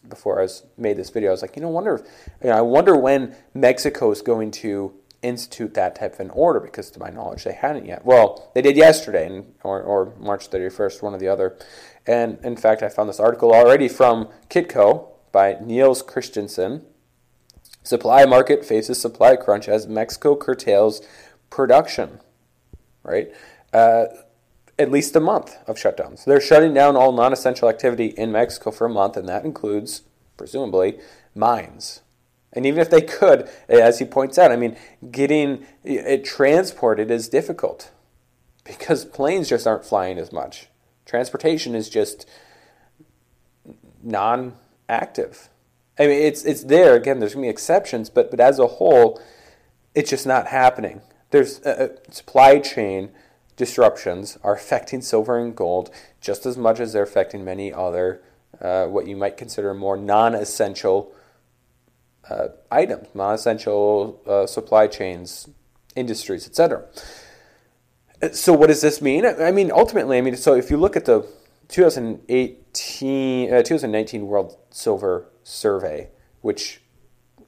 before 0.09 0.39
I 0.39 0.43
was 0.43 0.65
made 0.79 0.97
this 0.97 1.11
video, 1.11 1.29
I 1.29 1.33
was 1.33 1.43
like, 1.43 1.57
you 1.57 1.62
know, 1.62 1.69
wonder, 1.69 2.03
you 2.43 2.49
know, 2.49 2.57
I 2.57 2.62
wonder 2.62 2.97
when 2.97 3.37
Mexico 3.53 4.11
is 4.12 4.23
going 4.23 4.50
to 4.62 4.95
institute 5.23 5.75
that 5.75 5.95
type 5.95 6.15
of 6.15 6.21
an 6.21 6.31
order 6.31 6.61
because, 6.61 6.91
to 6.93 6.99
my 6.99 7.11
knowledge, 7.11 7.45
they 7.45 7.53
hadn't 7.53 7.85
yet. 7.87 8.05
Well, 8.05 8.50
they 8.55 8.62
did 8.62 8.77
yesterday, 8.77 9.27
and, 9.27 9.53
or, 9.62 9.83
or 9.83 10.15
March 10.19 10.50
31st, 10.50 11.03
one 11.03 11.15
or 11.15 11.19
the 11.19 11.29
other. 11.29 11.59
And 12.07 12.38
in 12.45 12.57
fact, 12.57 12.83
I 12.83 12.88
found 12.88 13.09
this 13.09 13.21
article 13.21 13.52
already 13.52 13.88
from 13.88 14.28
Kitco 14.49 15.09
by 15.33 15.57
Neils 15.61 16.02
Christensen 16.02 16.85
Supply 17.83 18.26
market 18.26 18.64
faces 18.64 19.00
supply 19.00 19.37
crunch 19.37 19.69
as 19.69 19.87
Mexico 19.87 20.37
curtails 20.37 21.00
production, 21.49 22.21
right? 23.02 23.33
Uh, 23.73 24.07
at 24.78 24.90
least 24.90 25.16
a 25.16 25.21
month 25.21 25.57
of 25.66 25.76
shutdowns. 25.76 26.25
They're 26.25 26.40
shutting 26.40 26.75
down 26.75 26.97
all 26.97 27.12
non 27.12 27.33
essential 27.33 27.69
activity 27.69 28.07
in 28.16 28.33
Mexico 28.33 28.71
for 28.71 28.87
a 28.87 28.90
month, 28.90 29.16
and 29.16 29.28
that 29.28 29.45
includes, 29.45 30.02
presumably, 30.37 30.99
mines. 31.35 32.02
And 32.52 32.66
even 32.66 32.80
if 32.80 32.90
they 32.90 33.02
could, 33.02 33.49
as 33.69 33.99
he 33.99 34.04
points 34.04 34.38
out, 34.38 34.52
I 34.52 34.57
mean, 34.57 34.76
getting 35.11 35.66
it 35.85 36.25
transported 36.25 37.11
is 37.11 37.28
difficult 37.28 37.90
because 38.64 39.04
planes 39.04 39.49
just 39.49 39.66
aren't 39.66 39.85
flying 39.85 40.19
as 40.19 40.33
much. 40.33 40.70
Transportation 41.11 41.75
is 41.75 41.90
just 41.90 42.25
non 44.02 44.55
active 44.88 45.50
I 46.00 46.07
mean, 46.07 46.23
it's 46.23 46.45
it's 46.47 46.64
there 46.64 46.95
again. 46.95 47.21
There's 47.21 47.35
gonna 47.35 47.45
be 47.45 47.50
exceptions, 47.50 48.09
but 48.09 48.31
but 48.31 48.40
as 48.40 48.59
a 48.59 48.67
whole, 48.67 49.21
it's 49.95 50.09
just 50.09 50.26
not 50.26 50.47
happening. 50.47 51.02
There's 51.31 51.61
uh, 51.61 51.90
uh 51.90 52.11
supply 52.11 52.59
chain 52.59 53.11
disruptions 53.57 54.38
are 54.43 54.55
affecting 54.55 55.02
silver 55.02 55.38
and 55.38 55.55
gold 55.55 55.90
just 56.23 56.47
as 56.47 56.57
much 56.57 56.81
as 56.81 56.95
they're 56.95 57.02
affecting 57.02 57.45
many 57.45 57.71
other 57.71 58.23
uh, 58.62 58.87
what 58.87 59.07
you 59.07 59.14
might 59.14 59.37
consider 59.37 59.75
more 59.75 59.99
non-essential 59.99 61.12
uh, 62.31 62.49
items, 62.71 63.09
non-essential 63.12 64.23
uh, 64.26 64.47
supply 64.47 64.87
chains, 64.87 65.50
industries, 65.95 66.47
etc. 66.47 66.85
So 68.33 68.53
what 68.53 68.67
does 68.67 68.83
this 68.83 69.00
mean? 69.00 69.25
I 69.25 69.50
mean, 69.50 69.73
ultimately, 69.73 70.19
I 70.19 70.21
mean, 70.21 70.37
so 70.37 70.55
if 70.55 70.71
you 70.71 70.77
look 70.77 70.95
at 70.95 71.07
the 71.07 71.27
2018, 71.69 73.53
uh, 73.53 73.62
2019 73.62 74.27
World 74.27 74.59
Silver 74.71 75.27
Survey, 75.43 76.11
which 76.43 76.83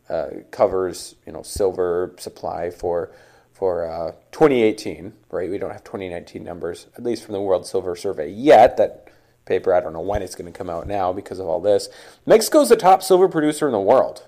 uh, 0.08 0.28
covers 0.50 1.16
you 1.26 1.32
know 1.32 1.42
silver 1.42 2.14
supply 2.18 2.70
for 2.70 3.12
for 3.52 3.86
uh, 3.86 4.12
2018, 4.32 5.12
right? 5.30 5.50
We 5.50 5.58
don't 5.58 5.70
have 5.70 5.84
2019 5.84 6.42
numbers, 6.42 6.86
at 6.96 7.04
least 7.04 7.24
from 7.24 7.32
the 7.32 7.40
World 7.40 7.66
Silver 7.66 7.94
Survey 7.94 8.30
yet. 8.30 8.76
That 8.76 9.08
paper, 9.44 9.74
I 9.74 9.80
don't 9.80 9.92
know 9.92 10.00
when 10.00 10.22
it's 10.22 10.34
going 10.34 10.50
to 10.50 10.56
come 10.56 10.70
out 10.70 10.86
now 10.86 11.12
because 11.12 11.38
of 11.38 11.46
all 11.46 11.60
this. 11.60 11.88
Mexico's 12.26 12.68
the 12.68 12.76
top 12.76 13.02
silver 13.02 13.28
producer 13.28 13.66
in 13.66 13.72
the 13.72 13.80
world. 13.80 14.26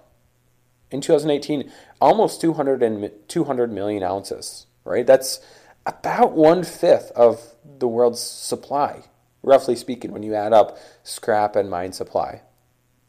In 0.90 1.00
2018, 1.00 1.72
almost 2.00 2.40
200, 2.40 2.82
and, 2.82 3.10
200 3.26 3.72
million 3.72 4.02
ounces, 4.02 4.66
right? 4.84 5.06
That's 5.06 5.40
about 5.86 6.32
one 6.32 6.64
fifth 6.64 7.10
of 7.12 7.54
the 7.78 7.88
world's 7.88 8.20
supply, 8.20 9.04
roughly 9.42 9.76
speaking, 9.76 10.12
when 10.12 10.22
you 10.22 10.34
add 10.34 10.52
up 10.52 10.78
scrap 11.02 11.56
and 11.56 11.70
mine 11.70 11.92
supply, 11.92 12.42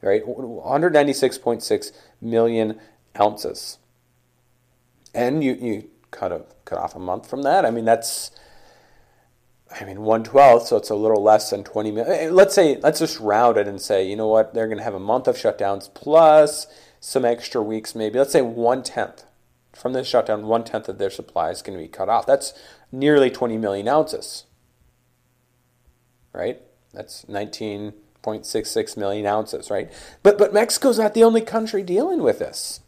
right? 0.02 0.26
196.6 0.26 1.92
million 2.22 2.80
ounces. 3.20 3.78
And 5.14 5.44
you, 5.44 5.54
you 5.54 5.90
cut, 6.12 6.32
a, 6.32 6.44
cut 6.66 6.78
off 6.78 6.96
a 6.96 7.00
month 7.00 7.30
from 7.30 7.44
that. 7.44 7.66
I 7.66 7.72
mean, 7.72 7.86
that's, 7.86 8.32
I 9.80 9.86
mean, 9.86 9.98
112th, 9.98 10.64
so 10.64 10.78
it's 10.78 10.90
a 10.90 10.96
little 10.96 11.24
less 11.24 11.50
than 11.50 11.64
20 11.64 11.92
million. 11.92 12.12
Eh, 12.12 12.30
let's 12.30 12.54
say, 12.54 12.78
let's 12.82 13.00
just 13.00 13.20
round 13.20 13.58
it 13.58 13.68
and 13.68 13.80
say, 13.80 14.08
you 14.08 14.18
know 14.18 14.28
what, 14.28 14.54
they're 14.54 14.68
going 14.68 14.78
to 14.78 14.84
have 14.84 14.94
a 14.94 15.00
month 15.00 15.28
of 15.28 15.38
shutdowns 15.38 15.94
plus 15.94 16.68
some 17.00 17.24
extra 17.24 17.62
weeks, 17.62 17.96
maybe. 17.96 18.20
Let's 18.20 18.34
say 18.34 18.42
one 18.42 18.84
tenth 18.84 19.24
from 19.76 19.94
this 19.94 20.08
shutdown, 20.08 20.48
one 20.48 20.64
tenth 20.64 20.90
of 20.90 20.98
their 20.98 21.10
supply 21.10 21.52
is 21.52 21.62
going 21.62 21.78
to 21.78 21.84
be 21.84 21.88
cut 21.88 22.10
off. 22.10 22.26
That's 22.26 22.54
nearly 22.92 23.30
20 23.30 23.58
million 23.58 23.88
ounces, 23.88 24.46
right? 26.34 26.62
That's 26.94 27.26
19.66 27.26 28.98
million 28.98 29.26
ounces, 29.26 29.70
right? 29.70 29.92
But 30.24 30.38
but 30.38 30.54
Mexico's 30.54 30.98
not 30.98 31.14
the 31.14 31.24
only 31.24 31.42
country 31.42 31.84
dealing 31.84 32.24
with 32.24 32.40
this. 32.40 32.80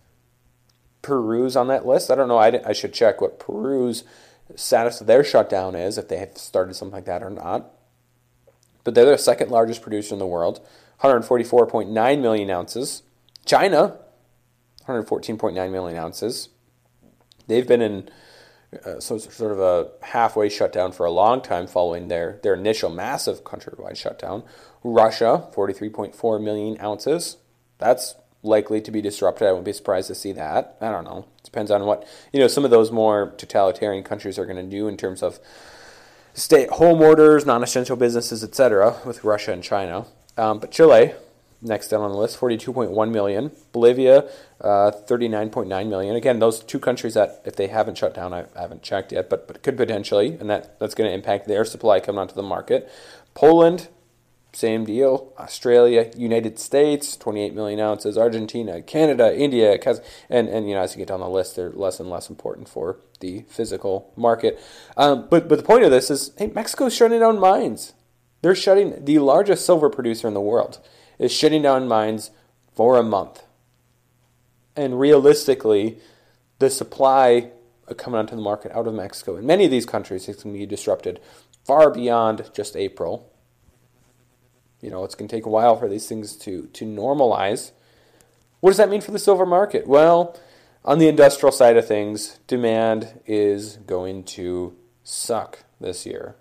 Peru's 1.01 1.55
on 1.55 1.67
that 1.67 1.85
list. 1.85 2.09
I 2.09 2.15
don't 2.15 2.27
know. 2.27 2.37
I, 2.37 2.61
I 2.65 2.73
should 2.73 2.93
check 2.93 3.21
what 3.21 3.39
Peru's 3.39 4.03
status 4.55 5.01
of 5.01 5.07
their 5.07 5.23
shutdown 5.23 5.75
is, 5.75 5.97
if 5.97 6.07
they 6.07 6.17
have 6.17 6.37
started 6.37 6.75
something 6.75 6.95
like 6.95 7.05
that 7.05 7.23
or 7.23 7.29
not. 7.29 7.71
But 8.83 8.95
they're 8.95 9.05
the 9.05 9.17
second 9.17 9.51
largest 9.51 9.81
producer 9.81 10.15
in 10.15 10.19
the 10.19 10.25
world, 10.25 10.65
144.9 11.01 12.21
million 12.21 12.49
ounces. 12.49 13.03
China, 13.45 13.97
114.9 14.87 15.71
million 15.71 15.97
ounces. 15.97 16.49
They've 17.47 17.67
been 17.67 17.81
in 17.81 18.09
uh, 18.85 18.99
so 18.99 19.17
sort 19.17 19.51
of 19.51 19.59
a 19.59 19.89
halfway 20.07 20.49
shutdown 20.49 20.91
for 20.91 21.05
a 21.05 21.11
long 21.11 21.41
time 21.41 21.67
following 21.67 22.09
their, 22.09 22.39
their 22.43 22.53
initial 22.53 22.89
massive 22.89 23.43
countrywide 23.43 23.95
shutdown. 23.95 24.43
Russia, 24.83 25.47
43.4 25.55 26.43
million 26.43 26.79
ounces. 26.81 27.37
That's 27.77 28.15
likely 28.43 28.81
to 28.81 28.91
be 28.91 29.01
disrupted. 29.01 29.47
I 29.47 29.51
wouldn't 29.51 29.65
be 29.65 29.73
surprised 29.73 30.07
to 30.07 30.15
see 30.15 30.33
that. 30.33 30.77
I 30.81 30.89
don't 30.91 31.05
know. 31.05 31.25
Depends 31.43 31.71
on 31.71 31.85
what 31.85 32.07
you 32.33 32.39
know. 32.39 32.47
Some 32.47 32.65
of 32.65 32.71
those 32.71 32.91
more 32.91 33.33
totalitarian 33.37 34.03
countries 34.03 34.37
are 34.37 34.45
going 34.45 34.57
to 34.57 34.63
do 34.63 34.87
in 34.87 34.97
terms 34.97 35.23
of 35.23 35.39
stay-at-home 36.33 37.01
orders, 37.01 37.45
non-essential 37.45 37.95
businesses, 37.95 38.43
etc. 38.43 38.99
With 39.05 39.23
Russia 39.23 39.53
and 39.53 39.63
China, 39.63 40.05
um, 40.37 40.59
but 40.59 40.71
Chile 40.71 41.13
next 41.61 41.89
down 41.89 42.01
on 42.01 42.11
the 42.11 42.17
list, 42.17 42.39
42.1 42.39 43.11
million. 43.11 43.51
Bolivia, 43.71 44.29
uh, 44.61 44.91
39.9 44.91 45.89
million. 45.89 46.15
Again, 46.15 46.39
those 46.39 46.59
two 46.59 46.79
countries 46.79 47.13
that, 47.15 47.41
if 47.45 47.55
they 47.55 47.67
haven't 47.67 47.97
shut 47.97 48.13
down, 48.13 48.33
I, 48.33 48.45
I 48.55 48.61
haven't 48.61 48.83
checked 48.83 49.11
yet, 49.11 49.29
but, 49.29 49.47
but 49.47 49.63
could 49.63 49.77
potentially, 49.77 50.37
and 50.39 50.49
that, 50.49 50.79
that's 50.79 50.95
going 50.95 51.09
to 51.09 51.13
impact 51.13 51.47
their 51.47 51.65
supply 51.65 51.99
coming 51.99 52.19
onto 52.19 52.35
the 52.35 52.43
market. 52.43 52.91
Poland, 53.33 53.87
same 54.53 54.85
deal. 54.85 55.33
Australia, 55.37 56.11
United 56.17 56.57
States, 56.57 57.15
28 57.17 57.53
million 57.53 57.79
ounces. 57.79 58.17
Argentina, 58.17 58.81
Canada, 58.81 59.35
India, 59.37 59.77
and, 60.29 60.47
and 60.49 60.67
you 60.67 60.75
know, 60.75 60.81
as 60.81 60.95
you 60.95 60.99
get 60.99 61.09
down 61.09 61.19
the 61.19 61.29
list, 61.29 61.55
they're 61.55 61.69
less 61.69 61.99
and 61.99 62.09
less 62.09 62.29
important 62.29 62.67
for 62.69 62.97
the 63.19 63.45
physical 63.47 64.11
market. 64.15 64.59
Um, 64.95 65.27
but, 65.29 65.47
but 65.47 65.57
the 65.57 65.63
point 65.63 65.83
of 65.83 65.91
this 65.91 66.09
is, 66.09 66.31
hey, 66.37 66.47
Mexico's 66.47 66.95
shutting 66.95 67.19
down 67.19 67.39
mines. 67.39 67.93
They're 68.41 68.55
shutting 68.55 69.03
the 69.03 69.19
largest 69.19 69.65
silver 69.65 69.89
producer 69.89 70.27
in 70.27 70.33
the 70.33 70.41
world 70.41 70.79
is 71.19 71.31
shutting 71.31 71.61
down 71.61 71.87
mines 71.87 72.31
for 72.75 72.97
a 72.97 73.03
month. 73.03 73.43
And 74.75 74.99
realistically, 74.99 75.97
the 76.59 76.69
supply 76.69 77.51
coming 77.97 78.19
onto 78.19 78.35
the 78.35 78.41
market 78.41 78.71
out 78.73 78.87
of 78.87 78.93
Mexico 78.93 79.37
in 79.37 79.45
many 79.45 79.65
of 79.65 79.71
these 79.71 79.85
countries 79.85 80.27
is 80.27 80.43
going 80.43 80.53
to 80.53 80.59
be 80.59 80.65
disrupted 80.65 81.19
far 81.63 81.89
beyond 81.89 82.49
just 82.53 82.75
April. 82.75 83.31
You 84.81 84.91
know, 84.91 85.03
it's 85.03 85.15
going 85.15 85.27
to 85.27 85.35
take 85.35 85.45
a 85.45 85.49
while 85.49 85.75
for 85.77 85.87
these 85.87 86.07
things 86.07 86.35
to, 86.37 86.67
to 86.67 86.85
normalize. 86.85 87.71
What 88.59 88.71
does 88.71 88.77
that 88.77 88.89
mean 88.89 89.01
for 89.01 89.11
the 89.11 89.19
silver 89.19 89.45
market? 89.45 89.87
Well, 89.87 90.37
on 90.85 90.99
the 90.99 91.07
industrial 91.07 91.51
side 91.51 91.77
of 91.77 91.87
things, 91.87 92.39
demand 92.47 93.21
is 93.25 93.77
going 93.87 94.23
to 94.25 94.75
suck 95.03 95.63
this 95.79 96.05
year. 96.05 96.35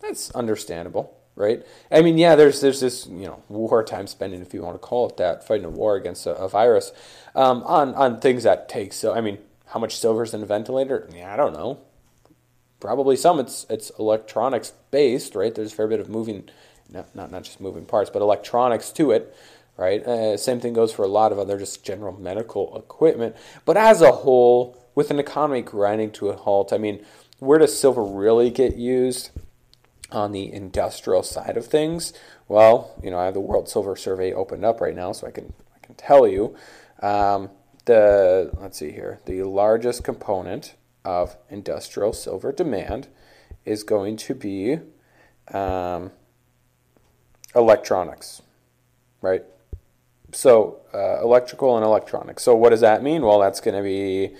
That's 0.00 0.30
understandable 0.32 1.21
right? 1.36 1.64
I 1.90 2.02
mean, 2.02 2.18
yeah, 2.18 2.34
there's 2.36 2.60
there's 2.60 2.80
this 2.80 3.06
you 3.06 3.26
know 3.26 3.42
wartime 3.48 4.06
spending, 4.06 4.40
if 4.40 4.52
you 4.54 4.62
want 4.62 4.74
to 4.74 4.78
call 4.86 5.08
it 5.08 5.16
that, 5.16 5.46
fighting 5.46 5.64
a 5.64 5.70
war 5.70 5.96
against 5.96 6.26
a, 6.26 6.34
a 6.36 6.48
virus, 6.48 6.92
um, 7.34 7.62
on 7.64 7.94
on 7.94 8.20
things 8.20 8.44
that 8.44 8.68
take. 8.68 8.92
So 8.92 9.14
I 9.14 9.20
mean, 9.20 9.38
how 9.66 9.80
much 9.80 9.96
silver's 9.96 10.34
in 10.34 10.42
a 10.42 10.46
ventilator? 10.46 11.08
Yeah, 11.14 11.32
I 11.32 11.36
don't 11.36 11.52
know. 11.52 11.80
Probably 12.80 13.16
some. 13.16 13.38
It's 13.38 13.66
it's 13.70 13.90
electronics 13.98 14.72
based, 14.90 15.34
right? 15.34 15.54
There's 15.54 15.72
a 15.72 15.76
fair 15.76 15.88
bit 15.88 16.00
of 16.00 16.08
moving, 16.08 16.48
not 16.90 17.14
not, 17.14 17.30
not 17.30 17.44
just 17.44 17.60
moving 17.60 17.84
parts, 17.84 18.10
but 18.10 18.22
electronics 18.22 18.90
to 18.92 19.10
it. 19.12 19.34
Right. 19.78 20.06
Uh, 20.06 20.36
same 20.36 20.60
thing 20.60 20.74
goes 20.74 20.92
for 20.92 21.02
a 21.02 21.08
lot 21.08 21.32
of 21.32 21.38
other 21.38 21.58
just 21.58 21.82
general 21.82 22.12
medical 22.12 22.76
equipment. 22.76 23.34
But 23.64 23.78
as 23.78 24.02
a 24.02 24.12
whole, 24.12 24.76
with 24.94 25.10
an 25.10 25.18
economy 25.18 25.62
grinding 25.62 26.10
to 26.12 26.28
a 26.28 26.36
halt, 26.36 26.74
I 26.74 26.78
mean, 26.78 27.02
where 27.38 27.58
does 27.58 27.76
silver 27.76 28.04
really 28.04 28.50
get 28.50 28.76
used? 28.76 29.30
On 30.12 30.32
the 30.32 30.52
industrial 30.52 31.22
side 31.22 31.56
of 31.56 31.66
things, 31.66 32.12
well, 32.48 32.94
you 33.02 33.10
know, 33.10 33.18
I 33.18 33.26
have 33.26 33.34
the 33.34 33.40
World 33.40 33.68
Silver 33.68 33.96
Survey 33.96 34.32
opened 34.32 34.64
up 34.64 34.80
right 34.80 34.94
now, 34.94 35.12
so 35.12 35.26
I 35.26 35.30
can 35.30 35.52
I 35.74 35.84
can 35.84 35.94
tell 35.94 36.26
you 36.26 36.54
um, 37.00 37.50
the 37.84 38.50
let's 38.60 38.78
see 38.78 38.92
here 38.92 39.20
the 39.26 39.42
largest 39.42 40.04
component 40.04 40.74
of 41.04 41.36
industrial 41.50 42.12
silver 42.12 42.52
demand 42.52 43.08
is 43.64 43.82
going 43.82 44.16
to 44.16 44.34
be 44.34 44.78
um, 45.52 46.12
electronics, 47.54 48.42
right? 49.20 49.44
So 50.32 50.80
uh, 50.94 51.20
electrical 51.22 51.76
and 51.76 51.84
electronics. 51.84 52.42
So 52.42 52.54
what 52.54 52.70
does 52.70 52.80
that 52.80 53.02
mean? 53.02 53.22
Well, 53.22 53.40
that's 53.40 53.60
going 53.60 53.76
to 53.76 53.82
be 53.82 54.34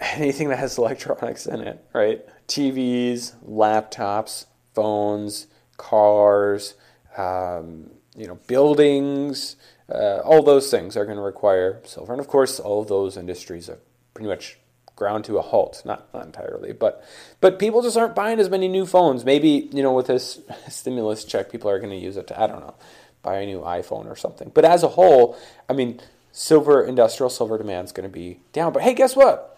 anything 0.00 0.48
that 0.48 0.58
has 0.58 0.78
electronics 0.78 1.46
in 1.46 1.60
it, 1.60 1.84
right? 1.92 2.24
TVs, 2.48 3.34
laptops, 3.46 4.46
phones, 4.74 5.46
cars, 5.76 6.74
um, 7.16 7.90
you 8.16 8.26
know, 8.26 8.36
buildings, 8.46 9.56
uh, 9.92 10.18
all 10.18 10.42
those 10.42 10.70
things 10.70 10.96
are 10.96 11.04
going 11.04 11.16
to 11.16 11.22
require 11.22 11.80
silver. 11.84 12.12
And 12.12 12.20
of 12.20 12.28
course, 12.28 12.58
all 12.58 12.82
of 12.82 12.88
those 12.88 13.16
industries 13.16 13.68
are 13.68 13.78
pretty 14.14 14.28
much 14.28 14.58
ground 14.96 15.24
to 15.26 15.38
a 15.38 15.42
halt. 15.42 15.82
Not, 15.84 16.12
not 16.12 16.26
entirely, 16.26 16.72
but 16.72 17.04
but 17.40 17.58
people 17.58 17.82
just 17.82 17.96
aren't 17.96 18.14
buying 18.14 18.40
as 18.40 18.50
many 18.50 18.68
new 18.68 18.84
phones. 18.84 19.24
Maybe 19.24 19.68
you 19.72 19.82
know, 19.82 19.92
with 19.92 20.08
this 20.08 20.40
stimulus 20.68 21.24
check, 21.24 21.50
people 21.50 21.70
are 21.70 21.78
going 21.78 21.90
to 21.90 21.96
use 21.96 22.16
it 22.16 22.26
to 22.28 22.40
I 22.40 22.46
don't 22.46 22.60
know, 22.60 22.74
buy 23.22 23.38
a 23.38 23.46
new 23.46 23.60
iPhone 23.60 24.06
or 24.06 24.16
something. 24.16 24.50
But 24.52 24.64
as 24.64 24.82
a 24.82 24.88
whole, 24.88 25.38
I 25.68 25.72
mean, 25.72 26.00
silver 26.32 26.84
industrial 26.84 27.30
silver 27.30 27.56
demand 27.58 27.86
is 27.86 27.92
going 27.92 28.08
to 28.08 28.12
be 28.12 28.40
down. 28.52 28.72
But 28.72 28.82
hey, 28.82 28.94
guess 28.94 29.14
what? 29.14 29.56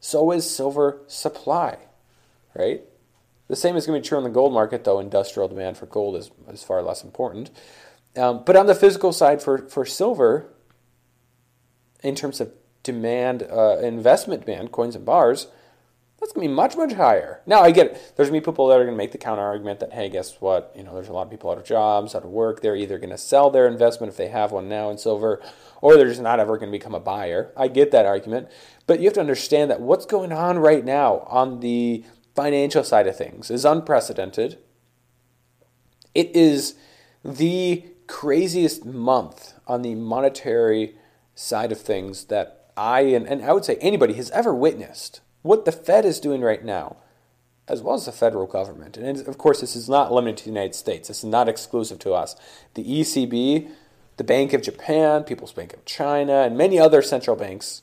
So 0.00 0.32
is 0.32 0.50
silver 0.50 1.00
supply 1.06 1.78
right? 2.54 2.82
The 3.48 3.56
same 3.56 3.76
is 3.76 3.86
going 3.86 4.00
to 4.00 4.04
be 4.04 4.08
true 4.08 4.18
in 4.18 4.24
the 4.24 4.30
gold 4.30 4.52
market, 4.52 4.84
though 4.84 4.98
industrial 4.98 5.48
demand 5.48 5.76
for 5.76 5.86
gold 5.86 6.16
is, 6.16 6.30
is 6.48 6.62
far 6.62 6.82
less 6.82 7.04
important. 7.04 7.50
Um, 8.16 8.42
but 8.44 8.56
on 8.56 8.66
the 8.66 8.74
physical 8.74 9.12
side 9.12 9.42
for, 9.42 9.58
for 9.68 9.84
silver, 9.84 10.52
in 12.02 12.14
terms 12.14 12.40
of 12.40 12.52
demand, 12.82 13.42
uh, 13.42 13.78
investment 13.78 14.44
demand, 14.46 14.72
coins 14.72 14.96
and 14.96 15.04
bars, 15.04 15.48
That's 16.22 16.32
going 16.32 16.46
to 16.46 16.50
be 16.52 16.54
much, 16.54 16.76
much 16.76 16.92
higher. 16.92 17.40
Now, 17.46 17.62
I 17.62 17.72
get 17.72 17.86
it. 17.86 18.12
There's 18.14 18.28
going 18.30 18.40
to 18.40 18.46
be 18.46 18.52
people 18.52 18.68
that 18.68 18.78
are 18.78 18.84
going 18.84 18.94
to 18.94 18.96
make 18.96 19.10
the 19.10 19.18
counter 19.18 19.42
argument 19.42 19.80
that, 19.80 19.92
hey, 19.92 20.08
guess 20.08 20.40
what? 20.40 20.72
You 20.76 20.84
know, 20.84 20.94
there's 20.94 21.08
a 21.08 21.12
lot 21.12 21.22
of 21.22 21.30
people 21.32 21.50
out 21.50 21.58
of 21.58 21.64
jobs, 21.64 22.14
out 22.14 22.22
of 22.22 22.30
work. 22.30 22.62
They're 22.62 22.76
either 22.76 22.96
going 22.98 23.10
to 23.10 23.18
sell 23.18 23.50
their 23.50 23.66
investment 23.66 24.12
if 24.12 24.16
they 24.16 24.28
have 24.28 24.52
one 24.52 24.68
now 24.68 24.88
in 24.88 24.98
silver, 24.98 25.42
or 25.80 25.96
they're 25.96 26.06
just 26.06 26.22
not 26.22 26.38
ever 26.38 26.58
going 26.58 26.70
to 26.70 26.78
become 26.78 26.94
a 26.94 27.00
buyer. 27.00 27.52
I 27.56 27.66
get 27.66 27.90
that 27.90 28.06
argument. 28.06 28.46
But 28.86 29.00
you 29.00 29.06
have 29.06 29.14
to 29.14 29.20
understand 29.20 29.72
that 29.72 29.80
what's 29.80 30.06
going 30.06 30.30
on 30.30 30.60
right 30.60 30.84
now 30.84 31.26
on 31.26 31.58
the 31.58 32.04
financial 32.34 32.84
side 32.84 33.06
of 33.06 33.16
things 33.16 33.50
is 33.50 33.64
unprecedented. 33.64 34.58
It 36.14 36.34
is 36.34 36.74
the 37.24 37.84
craziest 38.06 38.84
month 38.84 39.54
on 39.66 39.82
the 39.82 39.94
monetary 39.94 40.96
side 41.34 41.72
of 41.72 41.80
things 41.80 42.26
that 42.26 42.70
I 42.76 43.00
and, 43.00 43.26
and 43.26 43.44
I 43.44 43.52
would 43.52 43.64
say 43.64 43.76
anybody 43.80 44.14
has 44.14 44.30
ever 44.30 44.54
witnessed 44.54 45.20
what 45.42 45.64
the 45.64 45.72
Fed 45.72 46.04
is 46.04 46.20
doing 46.20 46.40
right 46.40 46.64
now, 46.64 46.96
as 47.68 47.82
well 47.82 47.94
as 47.94 48.06
the 48.06 48.12
federal 48.12 48.46
government. 48.46 48.96
And 48.96 49.26
of 49.26 49.38
course, 49.38 49.60
this 49.60 49.76
is 49.76 49.88
not 49.88 50.12
limited 50.12 50.38
to 50.38 50.44
the 50.44 50.50
United 50.50 50.74
States, 50.74 51.08
this 51.08 51.18
is 51.18 51.24
not 51.24 51.48
exclusive 51.48 51.98
to 52.00 52.12
us. 52.12 52.36
The 52.74 52.84
ECB, 52.84 53.70
the 54.16 54.24
Bank 54.24 54.52
of 54.52 54.62
Japan, 54.62 55.24
People's 55.24 55.52
Bank 55.52 55.72
of 55.74 55.84
China, 55.84 56.42
and 56.42 56.56
many 56.56 56.78
other 56.78 57.02
central 57.02 57.36
banks 57.36 57.82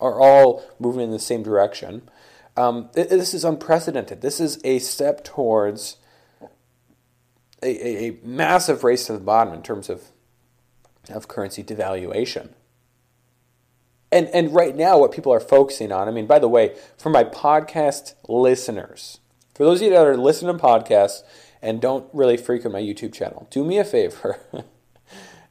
are 0.00 0.20
all 0.20 0.64
moving 0.80 1.02
in 1.02 1.10
the 1.10 1.18
same 1.18 1.42
direction. 1.42 2.02
Um, 2.56 2.90
this 2.92 3.32
is 3.32 3.44
unprecedented. 3.44 4.20
This 4.20 4.38
is 4.38 4.60
a 4.62 4.78
step 4.78 5.24
towards 5.24 5.96
a, 7.62 7.86
a, 7.86 8.08
a 8.08 8.18
massive 8.22 8.84
race 8.84 9.06
to 9.06 9.14
the 9.14 9.20
bottom 9.20 9.54
in 9.54 9.62
terms 9.62 9.88
of, 9.88 10.10
of 11.08 11.28
currency 11.28 11.62
devaluation. 11.64 12.50
And 14.10 14.28
and 14.28 14.54
right 14.54 14.76
now, 14.76 14.98
what 14.98 15.10
people 15.10 15.32
are 15.32 15.40
focusing 15.40 15.90
on. 15.90 16.06
I 16.06 16.10
mean, 16.10 16.26
by 16.26 16.38
the 16.38 16.48
way, 16.48 16.76
for 16.98 17.08
my 17.08 17.24
podcast 17.24 18.12
listeners, 18.28 19.20
for 19.54 19.64
those 19.64 19.80
of 19.80 19.86
you 19.86 19.90
that 19.94 20.06
are 20.06 20.18
listening 20.18 20.54
to 20.54 20.62
podcasts 20.62 21.22
and 21.62 21.80
don't 21.80 22.06
really 22.12 22.36
frequent 22.36 22.74
my 22.74 22.82
YouTube 22.82 23.14
channel, 23.14 23.48
do 23.50 23.64
me 23.64 23.78
a 23.78 23.84
favor. 23.84 24.38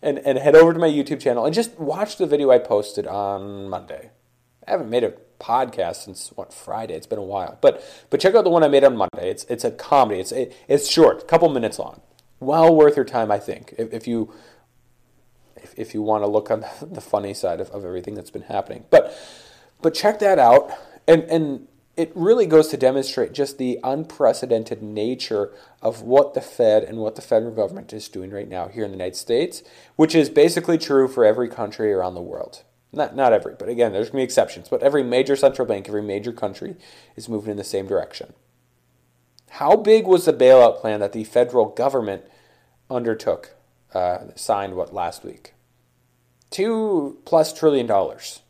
and, 0.01 0.19
and 0.19 0.37
head 0.37 0.55
over 0.55 0.73
to 0.73 0.79
my 0.79 0.89
YouTube 0.89 1.19
channel 1.19 1.45
and 1.45 1.53
just 1.53 1.79
watch 1.79 2.17
the 2.17 2.25
video 2.25 2.51
I 2.51 2.59
posted 2.59 3.07
on 3.07 3.69
Monday. 3.69 4.11
I 4.67 4.71
haven't 4.71 4.89
made 4.89 5.03
a 5.03 5.13
podcast 5.41 5.97
since 5.97 6.29
what 6.35 6.53
Friday. 6.53 6.93
It's 6.93 7.07
been 7.07 7.19
a 7.19 7.23
while, 7.23 7.57
but 7.61 7.83
but 8.09 8.19
check 8.19 8.35
out 8.35 8.43
the 8.43 8.49
one 8.49 8.63
I 8.63 8.67
made 8.67 8.83
on 8.83 8.95
Monday. 8.95 9.29
It's 9.29 9.43
it's 9.45 9.63
a 9.63 9.71
comedy. 9.71 10.19
It's 10.19 10.31
it, 10.31 10.55
it's 10.67 10.87
short, 10.87 11.23
a 11.23 11.25
couple 11.25 11.49
minutes 11.49 11.79
long. 11.79 12.01
Well 12.39 12.73
worth 12.73 12.95
your 12.95 13.05
time, 13.05 13.31
I 13.31 13.39
think. 13.39 13.73
If, 13.77 13.93
if 13.93 14.07
you 14.07 14.33
if, 15.57 15.73
if 15.77 15.93
you 15.93 16.01
want 16.01 16.23
to 16.23 16.27
look 16.27 16.51
on 16.51 16.65
the 16.81 17.01
funny 17.01 17.33
side 17.33 17.59
of, 17.59 17.69
of 17.71 17.83
everything 17.83 18.15
that's 18.15 18.31
been 18.31 18.43
happening. 18.43 18.85
But 18.89 19.17
but 19.81 19.93
check 19.93 20.19
that 20.19 20.39
out, 20.39 20.71
and 21.07 21.23
and 21.23 21.67
it 21.97 22.11
really 22.15 22.45
goes 22.45 22.69
to 22.69 22.77
demonstrate 22.77 23.33
just 23.33 23.57
the 23.57 23.79
unprecedented 23.83 24.81
nature 24.81 25.51
of 25.81 26.01
what 26.01 26.33
the 26.33 26.41
Fed 26.41 26.83
and 26.83 26.99
what 26.99 27.15
the 27.15 27.21
federal 27.21 27.51
government 27.51 27.91
is 27.91 28.07
doing 28.07 28.31
right 28.31 28.47
now 28.47 28.67
here 28.67 28.85
in 28.85 28.91
the 28.91 28.97
United 28.97 29.17
States, 29.17 29.61
which 29.97 30.15
is 30.15 30.29
basically 30.29 30.77
true 30.77 31.07
for 31.07 31.25
every 31.25 31.49
country 31.49 31.91
around 31.91 32.15
the 32.15 32.21
world. 32.21 32.63
Not 32.93 33.15
not 33.15 33.31
every, 33.31 33.55
but 33.57 33.69
again, 33.69 33.93
there's 33.93 34.07
going 34.09 34.13
to 34.13 34.17
be 34.17 34.23
exceptions. 34.23 34.67
But 34.67 34.83
every 34.83 35.03
major 35.03 35.35
central 35.35 35.67
bank, 35.67 35.87
every 35.87 36.01
major 36.01 36.33
country 36.33 36.75
is 37.15 37.29
moving 37.29 37.51
in 37.51 37.57
the 37.57 37.63
same 37.63 37.87
direction. 37.87 38.33
How 39.51 39.75
big 39.75 40.07
was 40.07 40.25
the 40.25 40.33
bailout 40.33 40.79
plan 40.79 40.99
that 40.99 41.13
the 41.13 41.23
federal 41.23 41.65
government 41.65 42.23
undertook 42.89 43.55
uh, 43.93 44.19
signed 44.35 44.75
what 44.75 44.93
last 44.93 45.23
week? 45.23 45.53
Two 46.49 47.19
plus 47.25 47.53
trillion 47.57 47.87
dollars, 47.87 48.41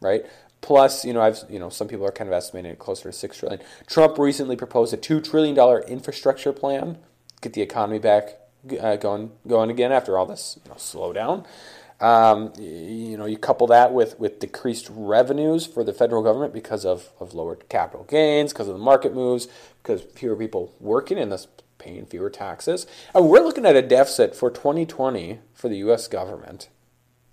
right? 0.00 0.24
Plus, 0.60 1.04
you 1.04 1.12
know, 1.12 1.20
I've 1.20 1.44
you 1.48 1.58
know 1.58 1.70
some 1.70 1.88
people 1.88 2.06
are 2.06 2.12
kind 2.12 2.28
of 2.28 2.34
estimating 2.34 2.72
it 2.72 2.78
closer 2.78 3.10
to 3.10 3.12
six 3.12 3.38
trillion. 3.38 3.60
Trump 3.86 4.16
recently 4.18 4.56
proposed 4.56 4.94
a 4.94 4.96
two 4.96 5.20
trillion 5.20 5.56
dollar 5.56 5.80
infrastructure 5.80 6.52
plan, 6.52 6.94
to 6.94 7.40
get 7.40 7.52
the 7.52 7.62
economy 7.62 7.98
back 7.98 8.38
uh, 8.80 8.96
going 8.96 9.32
going 9.46 9.70
again 9.70 9.92
after 9.92 10.18
all 10.18 10.26
this 10.26 10.58
you 10.64 10.70
know, 10.70 10.76
slowdown. 10.76 11.44
Um, 11.98 12.52
you 12.58 13.16
know, 13.16 13.24
you 13.24 13.38
couple 13.38 13.66
that 13.68 13.94
with, 13.94 14.18
with 14.20 14.38
decreased 14.38 14.88
revenues 14.90 15.66
for 15.66 15.82
the 15.82 15.94
federal 15.94 16.22
government 16.22 16.52
because 16.52 16.84
of, 16.84 17.08
of 17.18 17.32
lowered 17.32 17.68
capital 17.70 18.04
gains, 18.04 18.52
because 18.52 18.68
of 18.68 18.74
the 18.74 18.84
market 18.84 19.14
moves, 19.14 19.48
because 19.82 20.02
fewer 20.02 20.36
people 20.36 20.74
working 20.78 21.16
in 21.16 21.30
this 21.30 21.46
paying 21.78 22.06
fewer 22.06 22.30
taxes. 22.30 22.86
And 23.14 23.28
we're 23.28 23.42
looking 23.42 23.64
at 23.64 23.76
a 23.76 23.82
deficit 23.82 24.34
for 24.34 24.50
2020 24.50 25.38
for 25.54 25.68
the 25.68 25.76
U.S. 25.78 26.08
government. 26.08 26.68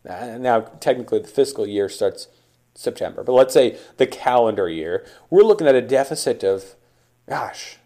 Now, 0.06 0.62
technically, 0.80 1.20
the 1.20 1.28
fiscal 1.28 1.68
year 1.68 1.90
starts 1.90 2.28
September, 2.76 3.24
but 3.24 3.34
let's 3.34 3.54
say 3.54 3.78
the 3.98 4.08
calendar 4.08 4.68
year, 4.68 5.06
we're 5.30 5.44
looking 5.44 5.68
at 5.68 5.76
a 5.76 5.82
deficit 5.82 6.44
of, 6.44 6.76
gosh, 7.28 7.78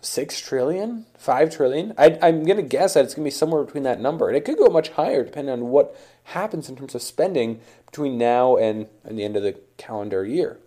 six 0.00 0.40
trillion, 0.40 1.06
five 1.18 1.54
trillion. 1.54 1.92
I, 1.98 2.18
I'm 2.22 2.44
going 2.44 2.56
to 2.56 2.62
guess 2.62 2.94
that 2.94 3.04
it's 3.04 3.14
going 3.14 3.24
to 3.24 3.26
be 3.26 3.36
somewhere 3.36 3.64
between 3.64 3.82
that 3.84 4.00
number, 4.00 4.28
and 4.28 4.36
it 4.36 4.44
could 4.44 4.58
go 4.58 4.68
much 4.68 4.90
higher 4.90 5.24
depending 5.24 5.52
on 5.52 5.68
what 5.68 5.96
happens 6.24 6.68
in 6.68 6.76
terms 6.76 6.94
of 6.94 7.02
spending 7.02 7.60
between 7.86 8.18
now 8.18 8.56
and, 8.56 8.88
and 9.04 9.18
the 9.18 9.24
end 9.24 9.36
of 9.36 9.42
the 9.42 9.60
calendar 9.76 10.24
year. 10.24 10.58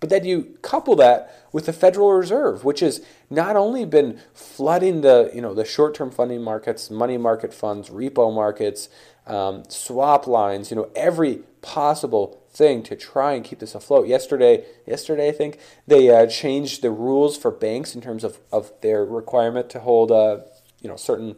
But 0.00 0.08
then 0.08 0.24
you 0.24 0.56
couple 0.62 0.96
that 0.96 1.44
with 1.52 1.66
the 1.66 1.74
Federal 1.74 2.12
Reserve, 2.12 2.64
which 2.64 2.80
has 2.80 3.04
not 3.28 3.54
only 3.54 3.84
been 3.84 4.18
flooding 4.32 5.02
the 5.02 5.30
you 5.34 5.42
know 5.42 5.52
the 5.52 5.64
short-term 5.64 6.10
funding 6.10 6.42
markets, 6.42 6.90
money 6.90 7.18
market 7.18 7.52
funds, 7.52 7.90
repo 7.90 8.34
markets, 8.34 8.88
um, 9.26 9.62
swap 9.68 10.26
lines, 10.26 10.70
you 10.70 10.76
know 10.76 10.90
every 10.96 11.40
possible 11.60 12.39
thing 12.52 12.82
to 12.82 12.96
try 12.96 13.32
and 13.32 13.44
keep 13.44 13.60
this 13.60 13.74
afloat. 13.74 14.08
Yesterday, 14.08 14.64
yesterday 14.86 15.28
I 15.28 15.32
think 15.32 15.58
they 15.86 16.10
uh, 16.10 16.26
changed 16.26 16.82
the 16.82 16.90
rules 16.90 17.36
for 17.36 17.50
banks 17.50 17.94
in 17.94 18.00
terms 18.00 18.24
of, 18.24 18.38
of 18.52 18.72
their 18.80 19.04
requirement 19.04 19.70
to 19.70 19.80
hold 19.80 20.10
uh, 20.10 20.38
you 20.80 20.88
know 20.88 20.96
certain 20.96 21.36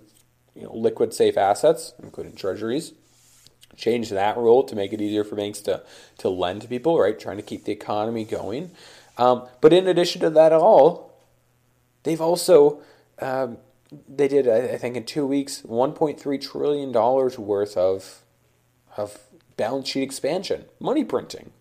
you 0.54 0.62
know 0.62 0.74
liquid 0.74 1.12
safe 1.12 1.36
assets, 1.36 1.94
including 2.02 2.34
treasuries 2.34 2.92
change 3.76 4.10
that 4.10 4.36
rule 4.36 4.62
to 4.64 4.76
make 4.76 4.92
it 4.92 5.00
easier 5.00 5.24
for 5.24 5.36
banks 5.36 5.60
to, 5.62 5.82
to 6.18 6.28
lend 6.28 6.62
to 6.62 6.68
people, 6.68 6.98
right? 6.98 7.18
Trying 7.18 7.38
to 7.38 7.42
keep 7.42 7.64
the 7.64 7.72
economy 7.72 8.24
going. 8.24 8.70
Um, 9.18 9.48
but 9.60 9.72
in 9.72 9.86
addition 9.86 10.20
to 10.22 10.30
that 10.30 10.52
all, 10.52 11.18
they've 12.02 12.20
also, 12.20 12.82
um, 13.20 13.58
they 14.08 14.28
did, 14.28 14.48
I 14.48 14.78
think 14.78 14.96
in 14.96 15.04
two 15.04 15.26
weeks, 15.26 15.62
$1.3 15.62 16.40
trillion 16.40 16.92
worth 16.92 17.76
of, 17.76 18.22
of 18.96 19.18
balance 19.56 19.88
sheet 19.88 20.02
expansion, 20.02 20.66
money 20.80 21.04
printing. 21.04 21.52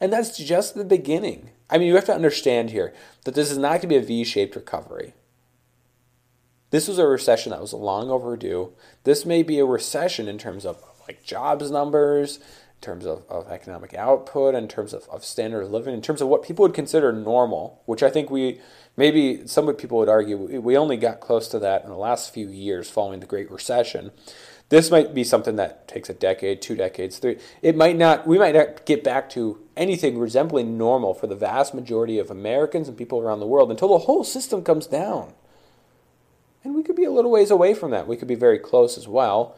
And 0.00 0.12
that's 0.12 0.38
just 0.38 0.74
the 0.74 0.84
beginning. 0.84 1.50
I 1.68 1.78
mean, 1.78 1.88
you 1.88 1.94
have 1.94 2.06
to 2.06 2.14
understand 2.14 2.70
here 2.70 2.94
that 3.24 3.34
this 3.34 3.50
is 3.50 3.58
not 3.58 3.70
going 3.72 3.80
to 3.82 3.86
be 3.88 3.96
a 3.96 4.02
V 4.02 4.24
shaped 4.24 4.56
recovery. 4.56 5.14
This 6.70 6.88
was 6.88 6.98
a 6.98 7.06
recession 7.06 7.50
that 7.50 7.60
was 7.60 7.72
long 7.72 8.10
overdue. 8.10 8.72
This 9.04 9.26
may 9.26 9.42
be 9.42 9.58
a 9.58 9.64
recession 9.64 10.28
in 10.28 10.38
terms 10.38 10.64
of 10.64 10.82
like 11.06 11.24
jobs 11.24 11.70
numbers, 11.70 12.36
in 12.36 12.80
terms 12.80 13.04
of, 13.04 13.24
of 13.28 13.48
economic 13.48 13.92
output, 13.94 14.54
in 14.54 14.68
terms 14.68 14.92
of, 14.94 15.08
of 15.08 15.24
standard 15.24 15.62
of 15.62 15.70
living, 15.70 15.92
in 15.92 16.00
terms 16.00 16.22
of 16.22 16.28
what 16.28 16.44
people 16.44 16.62
would 16.62 16.74
consider 16.74 17.12
normal, 17.12 17.82
which 17.86 18.02
I 18.02 18.10
think 18.10 18.30
we 18.30 18.60
maybe 18.96 19.46
some 19.46 19.72
people 19.74 19.98
would 19.98 20.08
argue 20.08 20.36
we 20.36 20.76
only 20.76 20.96
got 20.96 21.20
close 21.20 21.48
to 21.48 21.58
that 21.58 21.82
in 21.82 21.90
the 21.90 21.96
last 21.96 22.32
few 22.32 22.48
years 22.48 22.88
following 22.88 23.20
the 23.20 23.26
Great 23.26 23.50
Recession. 23.50 24.12
This 24.70 24.88
might 24.88 25.14
be 25.14 25.24
something 25.24 25.56
that 25.56 25.88
takes 25.88 26.08
a 26.08 26.14
decade, 26.14 26.62
two 26.62 26.76
decades, 26.76 27.18
three. 27.18 27.38
It 27.60 27.76
might 27.76 27.98
not. 27.98 28.24
We 28.26 28.38
might 28.38 28.54
not 28.54 28.86
get 28.86 29.02
back 29.02 29.28
to 29.30 29.58
anything 29.76 30.16
resembling 30.16 30.78
normal 30.78 31.12
for 31.12 31.26
the 31.26 31.34
vast 31.34 31.74
majority 31.74 32.20
of 32.20 32.30
Americans 32.30 32.86
and 32.86 32.96
people 32.96 33.18
around 33.18 33.40
the 33.40 33.48
world 33.48 33.72
until 33.72 33.88
the 33.88 33.98
whole 33.98 34.22
system 34.22 34.62
comes 34.62 34.86
down. 34.86 35.34
And 36.62 36.76
we 36.76 36.84
could 36.84 36.94
be 36.94 37.04
a 37.04 37.10
little 37.10 37.32
ways 37.32 37.50
away 37.50 37.74
from 37.74 37.90
that. 37.90 38.06
We 38.06 38.16
could 38.16 38.28
be 38.28 38.36
very 38.36 38.60
close 38.60 38.96
as 38.96 39.08
well. 39.08 39.56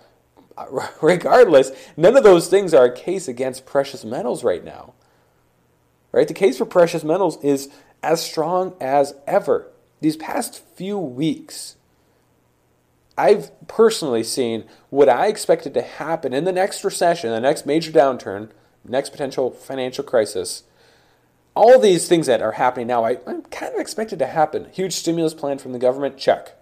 regardless, 1.03 1.73
none 1.97 2.17
of 2.17 2.25
those 2.25 2.49
things 2.49 2.73
are 2.73 2.87
a 2.87 2.95
case 2.95 3.29
against 3.29 3.67
precious 3.67 4.05
metals 4.07 4.43
right 4.43 4.65
now. 4.65 4.95
Right? 6.11 6.29
The 6.29 6.35
case 6.35 6.57
for 6.57 6.65
precious 6.65 7.05
metals 7.05 7.43
is 7.45 7.69
as 8.03 8.25
strong 8.25 8.75
as 8.81 9.15
ever. 9.27 9.69
These 10.01 10.17
past 10.17 10.63
few 10.75 10.99
weeks, 10.99 11.77
I've 13.17 13.51
personally 13.69 14.23
seen 14.25 14.65
what 14.91 15.09
I 15.09 15.27
expected 15.27 15.75
to 15.75 15.83
happen 15.83 16.33
in 16.33 16.45
the 16.45 16.53
next 16.53 16.83
recession, 16.85 17.31
the 17.31 17.41
next 17.41 17.67
major 17.67 17.93
downturn, 17.93 18.51
next 18.85 19.11
potential 19.11 19.51
financial 19.51 20.05
crisis. 20.05 20.65
All 21.55 21.79
these 21.79 22.09
things 22.09 22.27
that 22.27 22.41
are 22.41 22.53
happening 22.53 22.87
now, 22.87 23.05
I, 23.05 23.19
I 23.27 23.41
kind 23.51 23.75
of 23.75 23.81
expected 23.81 24.19
to 24.21 24.27
happen. 24.27 24.69
Huge 24.73 24.95
stimulus 24.95 25.35
plan 25.35 25.59
from 25.59 25.73
the 25.73 25.79
government, 25.79 26.17
check. 26.17 26.57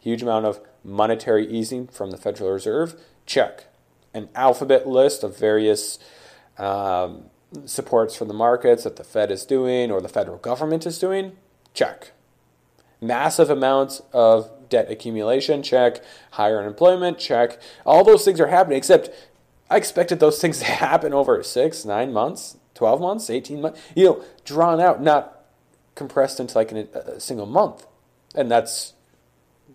Huge 0.00 0.22
amount 0.22 0.46
of 0.46 0.60
monetary 0.82 1.46
easing 1.46 1.86
from 1.86 2.10
the 2.10 2.16
Federal 2.16 2.50
Reserve, 2.50 2.96
Check. 3.26 3.64
An 4.14 4.28
alphabet 4.34 4.86
list 4.88 5.22
of 5.22 5.38
various 5.38 5.98
um, 6.56 7.24
supports 7.64 8.16
for 8.16 8.24
the 8.24 8.32
markets 8.32 8.84
that 8.84 8.96
the 8.96 9.04
Fed 9.04 9.30
is 9.30 9.44
doing 9.44 9.90
or 9.90 10.00
the 10.00 10.08
federal 10.08 10.38
government 10.38 10.86
is 10.86 10.98
doing? 10.98 11.36
Check. 11.74 12.12
Massive 13.00 13.50
amounts 13.50 14.00
of 14.12 14.50
debt 14.68 14.90
accumulation? 14.90 15.62
Check. 15.62 16.02
Higher 16.32 16.60
unemployment? 16.60 17.18
Check. 17.18 17.60
All 17.84 18.04
those 18.04 18.24
things 18.24 18.40
are 18.40 18.48
happening, 18.48 18.78
except 18.78 19.10
I 19.70 19.76
expected 19.76 20.20
those 20.20 20.38
things 20.40 20.58
to 20.60 20.64
happen 20.64 21.12
over 21.12 21.42
six, 21.42 21.84
nine 21.84 22.12
months, 22.12 22.56
12 22.74 23.00
months, 23.00 23.30
18 23.30 23.60
months, 23.60 23.80
you 23.94 24.04
know, 24.04 24.24
drawn 24.44 24.80
out, 24.80 25.02
not 25.02 25.44
compressed 25.94 26.40
into 26.40 26.56
like 26.56 26.72
an, 26.72 26.88
a 26.94 27.18
single 27.20 27.46
month. 27.46 27.86
And 28.34 28.50
that's 28.50 28.92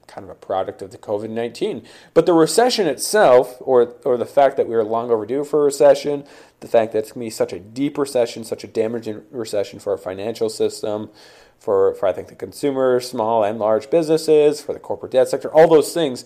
kind 0.08 0.24
of 0.24 0.30
a 0.30 0.36
product 0.36 0.82
of 0.82 0.92
the 0.92 0.98
COVID 0.98 1.30
19. 1.30 1.86
But 2.14 2.26
the 2.26 2.34
recession 2.34 2.88
itself, 2.88 3.58
or, 3.60 3.96
or 4.04 4.18
the 4.18 4.26
fact 4.26 4.58
that 4.58 4.68
we 4.68 4.76
are 4.76 4.84
long 4.84 5.10
overdue 5.10 5.44
for 5.44 5.62
a 5.62 5.66
recession, 5.66 6.26
the 6.60 6.68
fact 6.68 6.92
that 6.92 7.00
it's 7.00 7.12
going 7.12 7.22
to 7.22 7.26
be 7.26 7.30
such 7.30 7.54
a 7.54 7.60
deep 7.60 7.98
recession, 7.98 8.44
such 8.44 8.64
a 8.64 8.68
damaging 8.68 9.24
recession 9.32 9.80
for 9.80 9.92
our 9.92 9.98
financial 9.98 10.50
system, 10.50 11.10
for, 11.62 11.94
for 11.94 12.08
I 12.08 12.12
think 12.12 12.28
the 12.28 12.36
consumer, 12.36 13.00
small 13.00 13.44
and 13.44 13.60
large 13.60 13.92
businesses, 13.92 14.62
for 14.62 14.74
the 14.74 14.80
corporate 14.80 15.12
debt 15.12 15.30
sector, 15.30 15.54
all 15.54 15.68
those 15.68 15.94
things, 15.94 16.26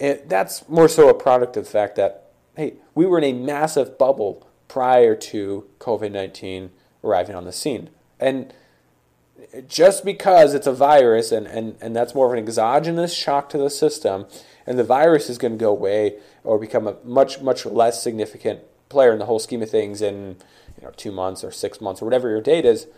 it, 0.00 0.28
that's 0.28 0.68
more 0.68 0.88
so 0.88 1.08
a 1.08 1.14
product 1.14 1.56
of 1.56 1.64
the 1.64 1.70
fact 1.70 1.94
that, 1.94 2.32
hey, 2.56 2.74
we 2.92 3.06
were 3.06 3.18
in 3.18 3.24
a 3.24 3.32
massive 3.32 3.96
bubble 3.96 4.48
prior 4.66 5.14
to 5.14 5.64
COVID 5.78 6.10
19 6.10 6.70
arriving 7.04 7.36
on 7.36 7.44
the 7.44 7.52
scene. 7.52 7.90
And 8.18 8.52
just 9.68 10.04
because 10.04 10.54
it's 10.54 10.66
a 10.66 10.72
virus 10.72 11.30
and, 11.30 11.46
and, 11.46 11.76
and 11.80 11.94
that's 11.94 12.12
more 12.12 12.26
of 12.26 12.32
an 12.32 12.44
exogenous 12.44 13.14
shock 13.14 13.48
to 13.50 13.58
the 13.58 13.70
system, 13.70 14.26
and 14.66 14.76
the 14.76 14.84
virus 14.84 15.30
is 15.30 15.38
going 15.38 15.52
to 15.52 15.58
go 15.58 15.70
away 15.70 16.18
or 16.42 16.58
become 16.58 16.88
a 16.88 16.96
much, 17.04 17.40
much 17.40 17.64
less 17.64 18.02
significant 18.02 18.62
player 18.88 19.12
in 19.12 19.20
the 19.20 19.26
whole 19.26 19.38
scheme 19.38 19.62
of 19.62 19.70
things 19.70 20.02
in 20.02 20.36
you 20.76 20.82
know, 20.82 20.92
two 20.96 21.12
months 21.12 21.44
or 21.44 21.52
six 21.52 21.80
months 21.80 22.02
or 22.02 22.06
whatever 22.06 22.28
your 22.28 22.40
date 22.40 22.64
is, 22.64 22.88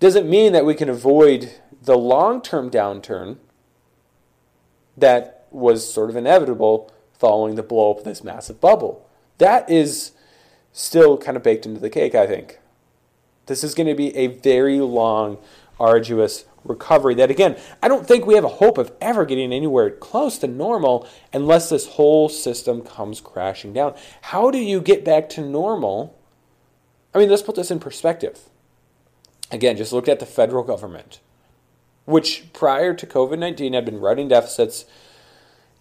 doesn't 0.00 0.28
mean 0.28 0.52
that 0.52 0.66
we 0.66 0.74
can 0.74 0.88
avoid 0.88 1.60
the 1.82 1.96
long 1.96 2.42
term 2.42 2.70
downturn 2.70 3.38
that 4.96 5.46
was 5.50 5.90
sort 5.90 6.10
of 6.10 6.16
inevitable 6.16 6.92
following 7.12 7.54
the 7.54 7.62
blow 7.62 7.92
up 7.92 7.98
of 7.98 8.04
this 8.04 8.24
massive 8.24 8.60
bubble. 8.60 9.08
That 9.38 9.68
is 9.70 10.12
still 10.72 11.16
kind 11.16 11.36
of 11.36 11.42
baked 11.42 11.66
into 11.66 11.80
the 11.80 11.90
cake, 11.90 12.14
I 12.14 12.26
think. 12.26 12.58
This 13.46 13.64
is 13.64 13.74
going 13.74 13.86
to 13.86 13.94
be 13.94 14.14
a 14.16 14.26
very 14.26 14.80
long 14.80 15.38
arduous 15.78 16.44
recovery 16.64 17.14
that 17.14 17.30
again 17.30 17.56
i 17.82 17.86
don't 17.86 18.06
think 18.06 18.26
we 18.26 18.34
have 18.34 18.44
a 18.44 18.48
hope 18.48 18.78
of 18.78 18.90
ever 19.00 19.24
getting 19.24 19.52
anywhere 19.52 19.90
close 19.90 20.38
to 20.38 20.46
normal 20.46 21.06
unless 21.32 21.68
this 21.68 21.86
whole 21.86 22.28
system 22.28 22.80
comes 22.80 23.20
crashing 23.20 23.72
down 23.72 23.94
how 24.22 24.50
do 24.50 24.58
you 24.58 24.80
get 24.80 25.04
back 25.04 25.28
to 25.28 25.40
normal 25.40 26.18
i 27.14 27.18
mean 27.18 27.28
let's 27.28 27.42
put 27.42 27.54
this 27.54 27.70
in 27.70 27.78
perspective 27.78 28.40
again 29.50 29.76
just 29.76 29.92
looked 29.92 30.08
at 30.08 30.20
the 30.20 30.26
federal 30.26 30.62
government 30.62 31.20
which 32.04 32.52
prior 32.52 32.94
to 32.94 33.06
covid-19 33.06 33.74
had 33.74 33.84
been 33.84 34.00
running 34.00 34.28
deficits 34.28 34.84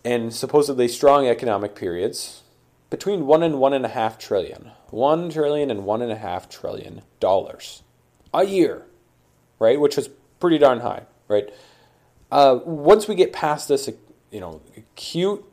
in 0.04 0.32
supposedly 0.32 0.88
strong 0.88 1.28
economic 1.28 1.75
periods 1.75 2.41
between 2.89 3.25
one 3.25 3.43
and 3.43 3.60
one 3.60 3.73
and 3.73 3.86
a 3.86 3.89
half 3.89 4.17
trillion 4.17 4.71
one 4.89 5.30
trillion 5.30 5.71
and 5.71 5.86
one 5.86 6.01
and 6.01 6.12
a 6.12 6.17
half 6.17 6.47
trillion 6.49 7.01
dollars 7.19 7.84
a 8.34 8.43
year 8.45 8.86
right? 9.60 9.80
Which 9.80 9.95
was 9.95 10.10
pretty 10.39 10.58
darn 10.58 10.82
high, 10.82 11.04
right? 11.28 11.49
Uh, 12.32 12.60
once 12.65 13.08
we 13.08 13.15
get 13.15 13.34
past 13.34 13.67
this, 13.67 13.89
you 14.32 14.39
know, 14.39 14.62
acute 14.75 15.43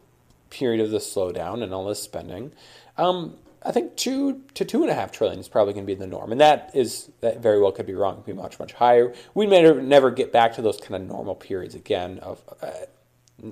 period 0.51 0.81
of 0.81 0.90
the 0.90 0.98
slowdown 0.98 1.62
and 1.62 1.72
all 1.72 1.87
this 1.87 2.03
spending, 2.03 2.53
um, 2.96 3.37
I 3.64 3.72
think 3.72 3.96
two 3.96 4.42
to 4.55 4.64
two 4.64 4.83
and 4.83 4.90
a 4.90 4.94
half 4.94 5.12
trillion 5.12 5.38
is 5.38 5.48
probably 5.48 5.72
going 5.75 5.87
to 5.87 5.94
be 5.94 5.98
the 5.98 6.07
norm, 6.07 6.33
and 6.33 6.40
that 6.40 6.70
is 6.75 7.11
that 7.20 7.40
very 7.40 7.61
well 7.61 7.72
could 7.72 7.87
be 7.87 7.94
wrong. 7.94 8.16
Could 8.16 8.27
be 8.27 8.33
much 8.33 8.59
much 8.59 8.72
higher. 8.72 9.14
We 9.35 9.46
may 9.46 9.62
never 9.62 10.11
get 10.11 10.33
back 10.33 10.55
to 10.55 10.62
those 10.62 10.79
kind 10.79 10.94
of 10.94 11.09
normal 11.09 11.35
periods 11.35 11.75
again. 11.75 12.18
Of 12.18 12.42
uh, 12.61 12.70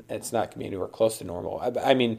it's 0.08 0.32
not 0.32 0.46
going 0.46 0.50
to 0.50 0.58
be 0.58 0.66
anywhere 0.66 0.88
close 0.88 1.18
to 1.18 1.24
normal. 1.24 1.60
I, 1.60 1.90
I 1.90 1.94
mean, 1.94 2.18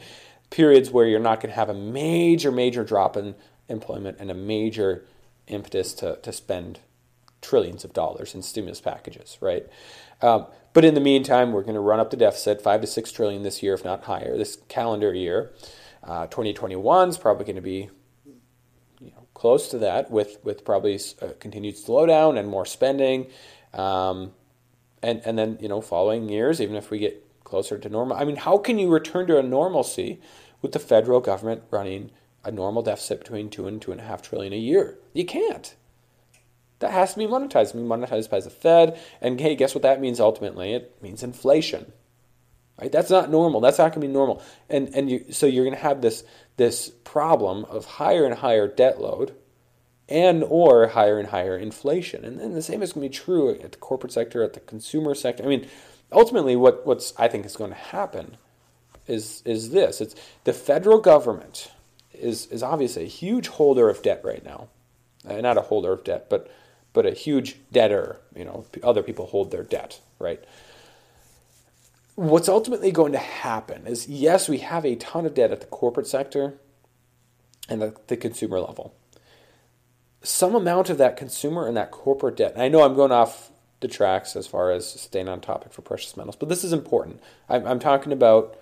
periods 0.49 0.89
where 0.91 1.06
you're 1.06 1.19
not 1.19 1.41
going 1.41 1.49
to 1.51 1.56
have 1.56 1.69
a 1.69 1.73
major 1.73 2.51
major 2.51 2.84
drop 2.84 3.17
in 3.17 3.36
employment 3.67 4.17
and 4.19 4.32
a 4.32 4.36
major 4.36 5.06
impetus 5.47 5.93
to 5.95 6.17
to 6.17 6.32
spend 6.32 6.80
trillions 7.41 7.84
of 7.84 7.93
dollars 7.93 8.36
in 8.36 8.41
stimulus 8.41 8.80
packages, 8.80 9.38
right? 9.41 9.67
Um, 10.21 10.45
but 10.73 10.86
in 10.86 10.93
the 10.93 11.01
meantime, 11.01 11.51
we're 11.51 11.63
going 11.63 11.75
to 11.75 11.82
run 11.82 11.99
up 11.99 12.12
the 12.12 12.17
deficit 12.17 12.62
five 12.62 12.82
to 12.82 12.88
six 12.88 13.12
trillion 13.12 13.43
this 13.43 13.62
year, 13.62 13.73
if 13.73 13.84
not 13.84 14.04
higher, 14.04 14.38
this 14.38 14.58
calendar 14.69 15.13
year. 15.13 15.51
Uh, 16.03 16.27
2021 16.27 17.09
is 17.09 17.17
probably 17.17 17.45
going 17.45 17.55
to 17.55 17.61
be 17.61 17.89
you 18.99 19.11
know, 19.11 19.27
close 19.33 19.69
to 19.69 19.77
that, 19.79 20.11
with 20.11 20.37
with 20.43 20.65
probably 20.65 20.99
continued 21.39 21.75
slowdown 21.75 22.37
and 22.37 22.47
more 22.47 22.65
spending, 22.65 23.27
um, 23.73 24.31
and 25.01 25.21
and 25.25 25.37
then 25.37 25.57
you 25.61 25.69
know 25.69 25.81
following 25.81 26.29
years, 26.29 26.61
even 26.61 26.75
if 26.75 26.89
we 26.89 26.99
get 26.99 27.25
closer 27.43 27.77
to 27.77 27.89
normal. 27.89 28.17
I 28.17 28.25
mean, 28.25 28.37
how 28.37 28.57
can 28.57 28.79
you 28.79 28.89
return 28.89 29.27
to 29.27 29.37
a 29.37 29.43
normalcy 29.43 30.19
with 30.61 30.71
the 30.71 30.79
federal 30.79 31.19
government 31.19 31.63
running 31.71 32.11
a 32.43 32.51
normal 32.51 32.81
deficit 32.81 33.19
between 33.19 33.49
two 33.49 33.67
and 33.67 33.81
two 33.81 33.91
and 33.91 34.01
a 34.01 34.03
half 34.03 34.21
trillion 34.21 34.53
a 34.53 34.57
year? 34.57 34.97
You 35.13 35.25
can't 35.25 35.75
that 36.81 36.91
has 36.91 37.13
to 37.13 37.19
be 37.19 37.25
monetized. 37.25 37.73
Be 37.73 37.79
monetized 37.79 38.29
by 38.29 38.41
the 38.41 38.49
Fed. 38.49 38.99
And 39.21 39.39
hey, 39.39 39.55
guess 39.55 39.73
what 39.73 39.83
that 39.83 40.01
means 40.01 40.19
ultimately? 40.19 40.73
It 40.73 41.01
means 41.01 41.23
inflation. 41.23 41.93
Right? 42.81 42.91
That's 42.91 43.11
not 43.11 43.29
normal. 43.29 43.61
That's 43.61 43.77
not 43.77 43.93
going 43.93 44.01
to 44.01 44.07
be 44.07 44.13
normal. 44.13 44.41
And 44.67 44.93
and 44.95 45.09
you, 45.09 45.25
so 45.29 45.45
you're 45.45 45.63
going 45.63 45.75
to 45.75 45.83
have 45.83 46.01
this 46.01 46.23
this 46.57 46.89
problem 47.03 47.65
of 47.65 47.85
higher 47.85 48.25
and 48.25 48.33
higher 48.33 48.67
debt 48.67 48.99
load 48.99 49.35
and 50.09 50.43
or 50.43 50.87
higher 50.87 51.19
and 51.19 51.29
higher 51.29 51.55
inflation. 51.55 52.25
And 52.25 52.39
then 52.39 52.53
the 52.53 52.61
same 52.61 52.81
is 52.81 52.93
going 52.93 53.07
to 53.07 53.09
be 53.09 53.23
true 53.23 53.51
at 53.51 53.71
the 53.71 53.77
corporate 53.77 54.11
sector, 54.11 54.43
at 54.43 54.53
the 54.53 54.59
consumer 54.59 55.13
sector. 55.13 55.43
I 55.43 55.47
mean, 55.47 55.67
ultimately 56.11 56.55
what 56.55 56.85
what's 56.85 57.13
I 57.17 57.27
think 57.27 57.45
is 57.45 57.55
going 57.55 57.71
to 57.71 57.77
happen 57.77 58.37
is 59.07 59.41
is 59.45 59.69
this. 59.69 60.01
It's 60.01 60.15
the 60.43 60.53
federal 60.53 60.99
government 60.99 61.71
is 62.13 62.47
is 62.47 62.63
obviously 62.63 63.03
a 63.03 63.07
huge 63.07 63.47
holder 63.47 63.89
of 63.89 64.01
debt 64.01 64.21
right 64.23 64.43
now. 64.43 64.67
Uh, 65.27 65.39
not 65.39 65.57
a 65.57 65.61
holder 65.61 65.93
of 65.93 66.03
debt, 66.03 66.29
but 66.29 66.51
but 66.93 67.05
a 67.05 67.11
huge 67.11 67.57
debtor. 67.71 68.17
You 68.35 68.45
know, 68.45 68.65
other 68.83 69.03
people 69.03 69.27
hold 69.27 69.51
their 69.51 69.63
debt, 69.63 69.99
right? 70.19 70.43
What's 72.21 72.47
ultimately 72.47 72.91
going 72.91 73.13
to 73.13 73.17
happen 73.17 73.88
is 73.88 74.07
yes, 74.07 74.47
we 74.47 74.60
have 74.60 74.86
a 74.86 74.95
ton 74.95 75.25
of 75.25 75.34
debt 75.34 75.51
at 75.51 75.60
the 75.60 75.65
corporate 75.65 76.05
sector 76.05 76.53
and 77.67 77.81
the, 77.81 77.95
the 78.05 78.15
consumer 78.15 78.60
level. 78.60 78.93
Some 80.21 80.53
amount 80.53 80.91
of 80.91 80.99
that 80.99 81.17
consumer 81.17 81.65
and 81.65 81.75
that 81.75 81.89
corporate 81.89 82.38
debt, 82.38 82.53
and 82.53 82.62
I 82.62 82.67
know 82.67 82.84
I'm 82.84 82.93
going 82.93 83.12
off 83.12 83.51
the 83.79 83.88
tracks 83.88 84.36
as 84.36 84.45
far 84.45 84.69
as 84.69 84.88
staying 84.88 85.29
on 85.29 85.41
topic 85.41 85.73
for 85.73 85.81
precious 85.81 86.15
metals, 86.15 86.36
but 86.36 86.47
this 86.47 86.63
is 86.63 86.73
important. 86.73 87.19
I'm, 87.49 87.65
I'm 87.65 87.79
talking 87.79 88.13
about 88.13 88.55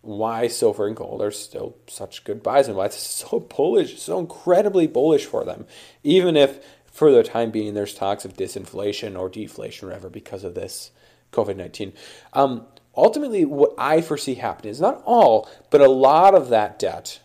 why 0.00 0.48
silver 0.48 0.86
and 0.86 0.96
gold 0.96 1.20
are 1.20 1.30
still 1.30 1.76
such 1.86 2.24
good 2.24 2.42
buys 2.42 2.66
and 2.66 2.78
why 2.78 2.86
it's 2.86 2.96
so 2.96 3.40
bullish, 3.40 4.00
so 4.00 4.18
incredibly 4.18 4.86
bullish 4.86 5.26
for 5.26 5.44
them, 5.44 5.66
even 6.02 6.34
if 6.34 6.64
for 6.86 7.12
the 7.12 7.22
time 7.22 7.50
being, 7.50 7.74
there's 7.74 7.92
talks 7.92 8.24
of 8.24 8.38
disinflation 8.38 9.18
or 9.18 9.28
deflation, 9.28 9.86
or 9.86 9.90
whatever, 9.90 10.08
because 10.08 10.44
of 10.44 10.54
this 10.54 10.92
COVID 11.32 11.56
19. 11.56 11.92
Um, 12.32 12.66
ultimately, 12.96 13.44
what 13.44 13.74
I 13.78 14.00
foresee 14.00 14.34
happening 14.34 14.70
is 14.70 14.80
not 14.80 15.02
all, 15.04 15.48
but 15.70 15.80
a 15.80 15.88
lot 15.88 16.34
of 16.34 16.48
that 16.48 16.78
debt, 16.78 17.20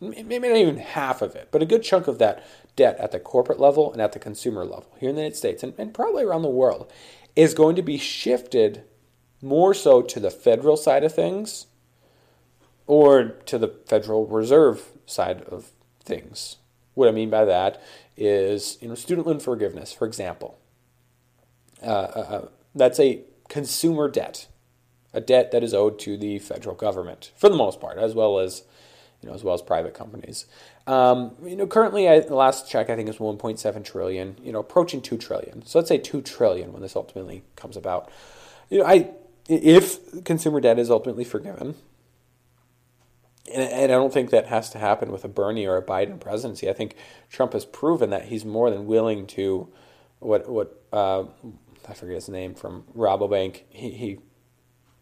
maybe 0.00 0.48
not 0.48 0.56
even 0.56 0.78
half 0.78 1.22
of 1.22 1.34
it, 1.34 1.48
but 1.50 1.62
a 1.62 1.66
good 1.66 1.82
chunk 1.82 2.06
of 2.06 2.18
that 2.18 2.44
debt 2.76 2.96
at 2.98 3.12
the 3.12 3.20
corporate 3.20 3.60
level 3.60 3.92
and 3.92 4.02
at 4.02 4.12
the 4.12 4.18
consumer 4.18 4.64
level 4.64 4.94
here 4.98 5.08
in 5.08 5.14
the 5.14 5.22
United 5.22 5.36
States 5.36 5.62
and, 5.62 5.74
and 5.78 5.94
probably 5.94 6.24
around 6.24 6.42
the 6.42 6.48
world 6.48 6.92
is 7.36 7.54
going 7.54 7.76
to 7.76 7.82
be 7.82 7.98
shifted 7.98 8.84
more 9.40 9.74
so 9.74 10.02
to 10.02 10.18
the 10.18 10.30
federal 10.30 10.76
side 10.76 11.04
of 11.04 11.14
things 11.14 11.66
or 12.86 13.24
to 13.46 13.58
the 13.58 13.68
Federal 13.86 14.26
Reserve 14.26 14.92
side 15.06 15.42
of 15.42 15.70
things. 16.02 16.56
What 16.94 17.08
I 17.08 17.12
mean 17.12 17.30
by 17.30 17.44
that 17.44 17.82
is, 18.16 18.78
you 18.80 18.88
know, 18.88 18.94
student 18.94 19.26
loan 19.26 19.40
forgiveness, 19.40 19.92
for 19.92 20.06
example. 20.06 20.58
Uh, 21.82 21.86
uh, 21.86 22.26
uh, 22.28 22.48
that's 22.74 23.00
a 23.00 23.22
consumer 23.54 24.08
debt, 24.08 24.48
a 25.12 25.20
debt 25.20 25.52
that 25.52 25.62
is 25.62 25.72
owed 25.72 25.96
to 26.00 26.16
the 26.16 26.40
federal 26.40 26.74
government 26.74 27.30
for 27.36 27.48
the 27.48 27.54
most 27.54 27.80
part, 27.80 27.98
as 27.98 28.12
well 28.12 28.40
as, 28.40 28.64
you 29.22 29.28
know, 29.28 29.34
as 29.36 29.44
well 29.44 29.54
as 29.54 29.62
private 29.62 29.94
companies. 29.94 30.46
Um, 30.88 31.36
you 31.44 31.54
know, 31.54 31.68
currently, 31.68 32.08
I, 32.08 32.18
the 32.18 32.34
last 32.34 32.68
check 32.68 32.90
I 32.90 32.96
think 32.96 33.08
is 33.08 33.18
1.7 33.18 33.84
trillion. 33.84 34.36
You 34.42 34.50
know, 34.50 34.58
approaching 34.58 35.00
2 35.00 35.16
trillion. 35.18 35.64
So 35.66 35.78
let's 35.78 35.88
say 35.88 35.98
2 35.98 36.20
trillion 36.22 36.72
when 36.72 36.82
this 36.82 36.96
ultimately 36.96 37.44
comes 37.54 37.76
about. 37.76 38.10
You 38.70 38.80
know, 38.80 38.86
I 38.86 39.10
if 39.48 40.24
consumer 40.24 40.60
debt 40.60 40.80
is 40.80 40.90
ultimately 40.90 41.22
forgiven, 41.22 41.76
and, 43.54 43.62
and 43.62 43.92
I 43.92 43.94
don't 43.94 44.12
think 44.12 44.30
that 44.30 44.48
has 44.48 44.68
to 44.70 44.78
happen 44.78 45.12
with 45.12 45.24
a 45.24 45.28
Bernie 45.28 45.64
or 45.64 45.76
a 45.76 45.82
Biden 45.82 46.18
presidency. 46.18 46.68
I 46.68 46.72
think 46.72 46.96
Trump 47.30 47.52
has 47.52 47.64
proven 47.64 48.10
that 48.10 48.24
he's 48.24 48.44
more 48.44 48.68
than 48.68 48.88
willing 48.88 49.28
to, 49.28 49.68
what 50.18 50.48
what 50.48 50.82
uh, 50.92 51.26
I 51.88 51.94
forget 51.94 52.16
his 52.16 52.28
name 52.28 52.54
from 52.54 52.84
Rabobank. 52.96 53.62
He 53.68 53.90
he 53.90 54.18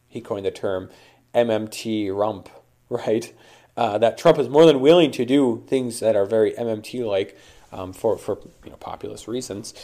he 0.08 0.20
coined 0.20 0.46
the 0.46 0.50
term 0.50 0.90
MMTrump, 1.34 2.48
right? 2.88 3.32
Uh, 3.76 3.96
that 3.98 4.18
Trump 4.18 4.38
is 4.38 4.48
more 4.48 4.66
than 4.66 4.80
willing 4.80 5.10
to 5.12 5.24
do 5.24 5.64
things 5.66 6.00
that 6.00 6.14
are 6.14 6.26
very 6.26 6.52
MMT 6.52 7.06
like 7.06 7.36
um, 7.72 7.92
for 7.92 8.18
for 8.18 8.38
you 8.64 8.70
know 8.70 8.76
populist 8.76 9.26
reasons. 9.26 9.74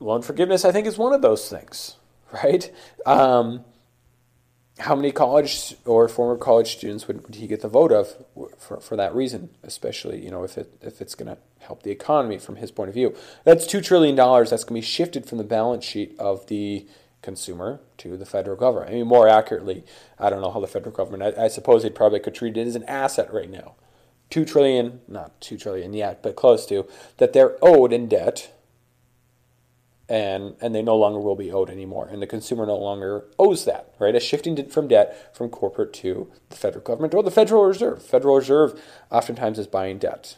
Loan 0.00 0.22
forgiveness, 0.22 0.64
I 0.64 0.72
think, 0.72 0.86
is 0.86 0.96
one 0.96 1.12
of 1.12 1.22
those 1.22 1.48
things, 1.48 1.96
right? 2.32 2.72
Um, 3.06 3.64
how 4.78 4.94
many 4.94 5.10
college 5.10 5.74
or 5.84 6.08
former 6.08 6.36
college 6.36 6.76
students 6.76 7.08
would, 7.08 7.24
would 7.24 7.34
he 7.34 7.46
get 7.46 7.62
the 7.62 7.68
vote 7.68 7.92
of 7.92 8.14
for, 8.58 8.80
for 8.80 8.96
that 8.96 9.14
reason, 9.14 9.50
especially 9.62 10.24
you 10.24 10.30
know 10.30 10.44
if 10.44 10.56
it 10.56 10.72
if 10.80 11.00
it's 11.00 11.14
going 11.14 11.34
to 11.34 11.38
help 11.60 11.82
the 11.82 11.90
economy 11.90 12.38
from 12.38 12.56
his 12.56 12.70
point 12.70 12.88
of 12.88 12.94
view. 12.94 13.14
That's 13.44 13.66
two 13.66 13.80
trillion 13.80 14.14
dollars 14.14 14.50
that's 14.50 14.64
going 14.64 14.80
to 14.80 14.86
be 14.86 14.90
shifted 14.90 15.26
from 15.26 15.38
the 15.38 15.44
balance 15.44 15.84
sheet 15.84 16.14
of 16.18 16.46
the 16.46 16.86
consumer 17.22 17.80
to 17.98 18.16
the 18.16 18.24
federal 18.24 18.56
government. 18.56 18.90
I 18.90 18.94
mean, 18.94 19.06
more 19.06 19.28
accurately, 19.28 19.84
I 20.18 20.30
don't 20.30 20.40
know 20.40 20.52
how 20.52 20.60
the 20.60 20.66
federal 20.66 20.94
government. 20.94 21.36
I, 21.36 21.44
I 21.44 21.48
suppose 21.48 21.82
they 21.82 21.90
probably 21.90 22.20
could 22.20 22.34
treat 22.34 22.56
it 22.56 22.66
as 22.66 22.76
an 22.76 22.84
asset 22.84 23.32
right 23.32 23.50
now. 23.50 23.74
Two 24.30 24.44
trillion, 24.44 25.00
not 25.08 25.40
two 25.40 25.56
trillion 25.56 25.92
yet, 25.94 26.22
but 26.22 26.36
close 26.36 26.66
to 26.66 26.86
that 27.16 27.32
they're 27.32 27.56
owed 27.62 27.92
in 27.92 28.08
debt 28.08 28.52
and 30.08 30.56
and 30.60 30.74
they 30.74 30.82
no 30.82 30.96
longer 30.96 31.20
will 31.20 31.36
be 31.36 31.52
owed 31.52 31.70
anymore, 31.70 32.08
and 32.10 32.22
the 32.22 32.26
consumer 32.26 32.64
no 32.66 32.76
longer 32.76 33.24
owes 33.38 33.64
that. 33.64 33.92
Right, 33.98 34.14
a 34.14 34.20
shifting 34.20 34.68
from 34.68 34.88
debt 34.88 35.36
from 35.36 35.50
corporate 35.50 35.92
to 35.94 36.30
the 36.48 36.56
federal 36.56 36.82
government 36.82 37.14
or 37.14 37.22
the 37.22 37.30
Federal 37.30 37.64
Reserve. 37.64 38.02
Federal 38.02 38.36
Reserve 38.36 38.80
oftentimes 39.10 39.58
is 39.58 39.66
buying 39.66 39.98
debt, 39.98 40.36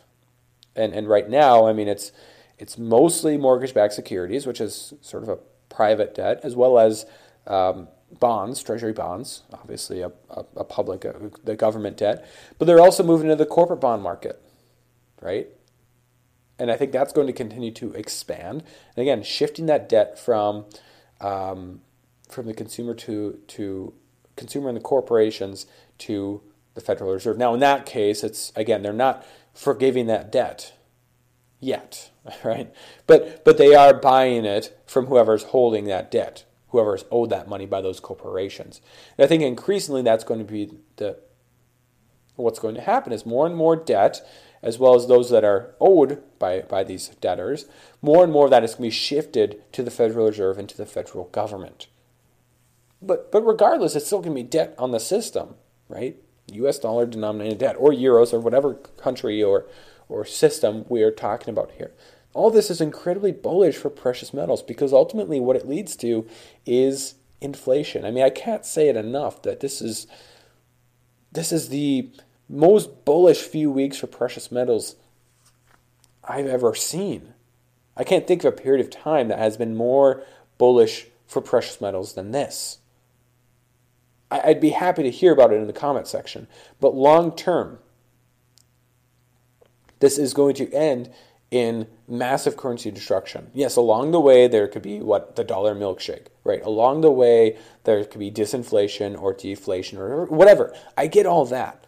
and 0.74 0.92
and 0.92 1.08
right 1.08 1.28
now, 1.28 1.66
I 1.66 1.72
mean, 1.72 1.88
it's 1.88 2.12
it's 2.58 2.76
mostly 2.76 3.38
mortgage-backed 3.38 3.94
securities, 3.94 4.46
which 4.46 4.60
is 4.60 4.92
sort 5.00 5.22
of 5.22 5.30
a 5.30 5.38
private 5.70 6.14
debt, 6.14 6.40
as 6.42 6.54
well 6.54 6.78
as 6.78 7.06
um, 7.46 7.88
bonds, 8.18 8.62
treasury 8.62 8.92
bonds, 8.92 9.42
obviously 9.52 10.02
a, 10.02 10.12
a, 10.30 10.44
a 10.56 10.64
public, 10.64 11.04
a, 11.04 11.14
uh, 11.14 11.30
the 11.44 11.56
government 11.56 11.96
debt, 11.96 12.28
but 12.58 12.66
they're 12.66 12.80
also 12.80 13.02
moving 13.02 13.28
to 13.28 13.36
the 13.36 13.46
corporate 13.46 13.80
bond 13.80 14.02
market, 14.02 14.42
right? 15.22 15.48
And 16.60 16.70
I 16.70 16.76
think 16.76 16.92
that's 16.92 17.12
going 17.12 17.26
to 17.26 17.32
continue 17.32 17.72
to 17.72 17.92
expand. 17.94 18.62
And 18.94 19.02
again, 19.02 19.22
shifting 19.22 19.66
that 19.66 19.88
debt 19.88 20.18
from 20.18 20.66
um, 21.20 21.80
from 22.28 22.46
the 22.46 22.54
consumer 22.54 22.94
to 22.94 23.40
to 23.48 23.94
consumer 24.36 24.68
and 24.68 24.76
the 24.76 24.82
corporations 24.82 25.66
to 25.98 26.42
the 26.74 26.80
Federal 26.80 27.12
Reserve. 27.12 27.38
Now, 27.38 27.54
in 27.54 27.60
that 27.60 27.86
case, 27.86 28.22
it's 28.22 28.52
again 28.54 28.82
they're 28.82 28.92
not 28.92 29.26
forgiving 29.54 30.06
that 30.06 30.30
debt 30.30 30.74
yet, 31.58 32.10
right? 32.44 32.72
But 33.06 33.44
but 33.44 33.56
they 33.56 33.74
are 33.74 33.94
buying 33.94 34.44
it 34.44 34.78
from 34.86 35.06
whoever's 35.06 35.44
holding 35.44 35.86
that 35.86 36.10
debt, 36.10 36.44
whoever's 36.68 37.06
owed 37.10 37.30
that 37.30 37.48
money 37.48 37.66
by 37.66 37.80
those 37.80 38.00
corporations. 38.00 38.82
And 39.16 39.24
I 39.24 39.28
think 39.28 39.42
increasingly 39.42 40.02
that's 40.02 40.24
going 40.24 40.40
to 40.40 40.52
be 40.52 40.70
the 40.96 41.18
what's 42.36 42.58
going 42.58 42.74
to 42.74 42.80
happen 42.80 43.12
is 43.12 43.26
more 43.26 43.46
and 43.46 43.56
more 43.56 43.76
debt 43.76 44.20
as 44.62 44.78
well 44.78 44.94
as 44.94 45.06
those 45.06 45.30
that 45.30 45.44
are 45.44 45.74
owed 45.80 46.22
by, 46.38 46.60
by 46.60 46.84
these 46.84 47.08
debtors, 47.20 47.66
more 48.02 48.22
and 48.22 48.32
more 48.32 48.44
of 48.46 48.50
that 48.50 48.64
is 48.64 48.72
going 48.72 48.78
to 48.78 48.82
be 48.82 48.90
shifted 48.90 49.62
to 49.72 49.82
the 49.82 49.90
Federal 49.90 50.26
Reserve 50.26 50.58
and 50.58 50.68
to 50.68 50.76
the 50.76 50.86
federal 50.86 51.24
government. 51.26 51.86
But, 53.00 53.32
but 53.32 53.42
regardless, 53.42 53.96
it's 53.96 54.06
still 54.06 54.20
going 54.20 54.36
to 54.36 54.42
be 54.42 54.48
debt 54.48 54.74
on 54.78 54.90
the 54.90 55.00
system, 55.00 55.54
right? 55.88 56.16
US 56.52 56.78
dollar 56.78 57.06
denominated 57.06 57.58
debt, 57.58 57.76
or 57.78 57.90
euros, 57.90 58.32
or 58.32 58.40
whatever 58.40 58.74
country 58.74 59.42
or, 59.42 59.66
or 60.08 60.24
system 60.24 60.84
we 60.88 61.02
are 61.02 61.10
talking 61.10 61.50
about 61.50 61.72
here. 61.72 61.92
All 62.34 62.50
this 62.50 62.70
is 62.70 62.80
incredibly 62.80 63.32
bullish 63.32 63.76
for 63.76 63.90
precious 63.90 64.32
metals 64.34 64.62
because 64.62 64.92
ultimately 64.92 65.40
what 65.40 65.56
it 65.56 65.68
leads 65.68 65.96
to 65.96 66.26
is 66.64 67.14
inflation. 67.40 68.04
I 68.04 68.10
mean, 68.10 68.24
I 68.24 68.30
can't 68.30 68.64
say 68.64 68.88
it 68.88 68.96
enough 68.96 69.42
that 69.42 69.60
this 69.60 69.80
is 69.80 70.06
this 71.32 71.52
is 71.52 71.68
the 71.68 72.10
most 72.50 73.04
bullish 73.04 73.42
few 73.42 73.70
weeks 73.70 73.96
for 73.96 74.08
precious 74.08 74.50
metals 74.50 74.96
I've 76.24 76.46
ever 76.46 76.74
seen. 76.74 77.34
I 77.96 78.04
can't 78.04 78.26
think 78.26 78.44
of 78.44 78.52
a 78.52 78.56
period 78.56 78.84
of 78.84 78.90
time 78.90 79.28
that 79.28 79.38
has 79.38 79.56
been 79.56 79.76
more 79.76 80.22
bullish 80.58 81.06
for 81.26 81.40
precious 81.40 81.80
metals 81.80 82.14
than 82.14 82.32
this. 82.32 82.78
I'd 84.30 84.60
be 84.60 84.70
happy 84.70 85.02
to 85.02 85.10
hear 85.10 85.32
about 85.32 85.52
it 85.52 85.56
in 85.56 85.66
the 85.66 85.72
comment 85.72 86.06
section. 86.06 86.46
But 86.80 86.94
long 86.94 87.34
term, 87.34 87.78
this 89.98 90.18
is 90.18 90.34
going 90.34 90.54
to 90.56 90.72
end 90.72 91.10
in 91.50 91.88
massive 92.06 92.56
currency 92.56 92.90
destruction. 92.92 93.50
Yes, 93.52 93.74
along 93.74 94.12
the 94.12 94.20
way, 94.20 94.46
there 94.46 94.68
could 94.68 94.82
be 94.82 95.00
what 95.00 95.34
the 95.34 95.42
dollar 95.42 95.74
milkshake, 95.74 96.26
right? 96.44 96.62
Along 96.64 97.00
the 97.00 97.10
way, 97.10 97.58
there 97.84 98.04
could 98.04 98.20
be 98.20 98.30
disinflation 98.30 99.20
or 99.20 99.34
deflation 99.34 99.98
or 99.98 100.26
whatever. 100.26 100.72
I 100.96 101.08
get 101.08 101.26
all 101.26 101.44
that. 101.46 101.86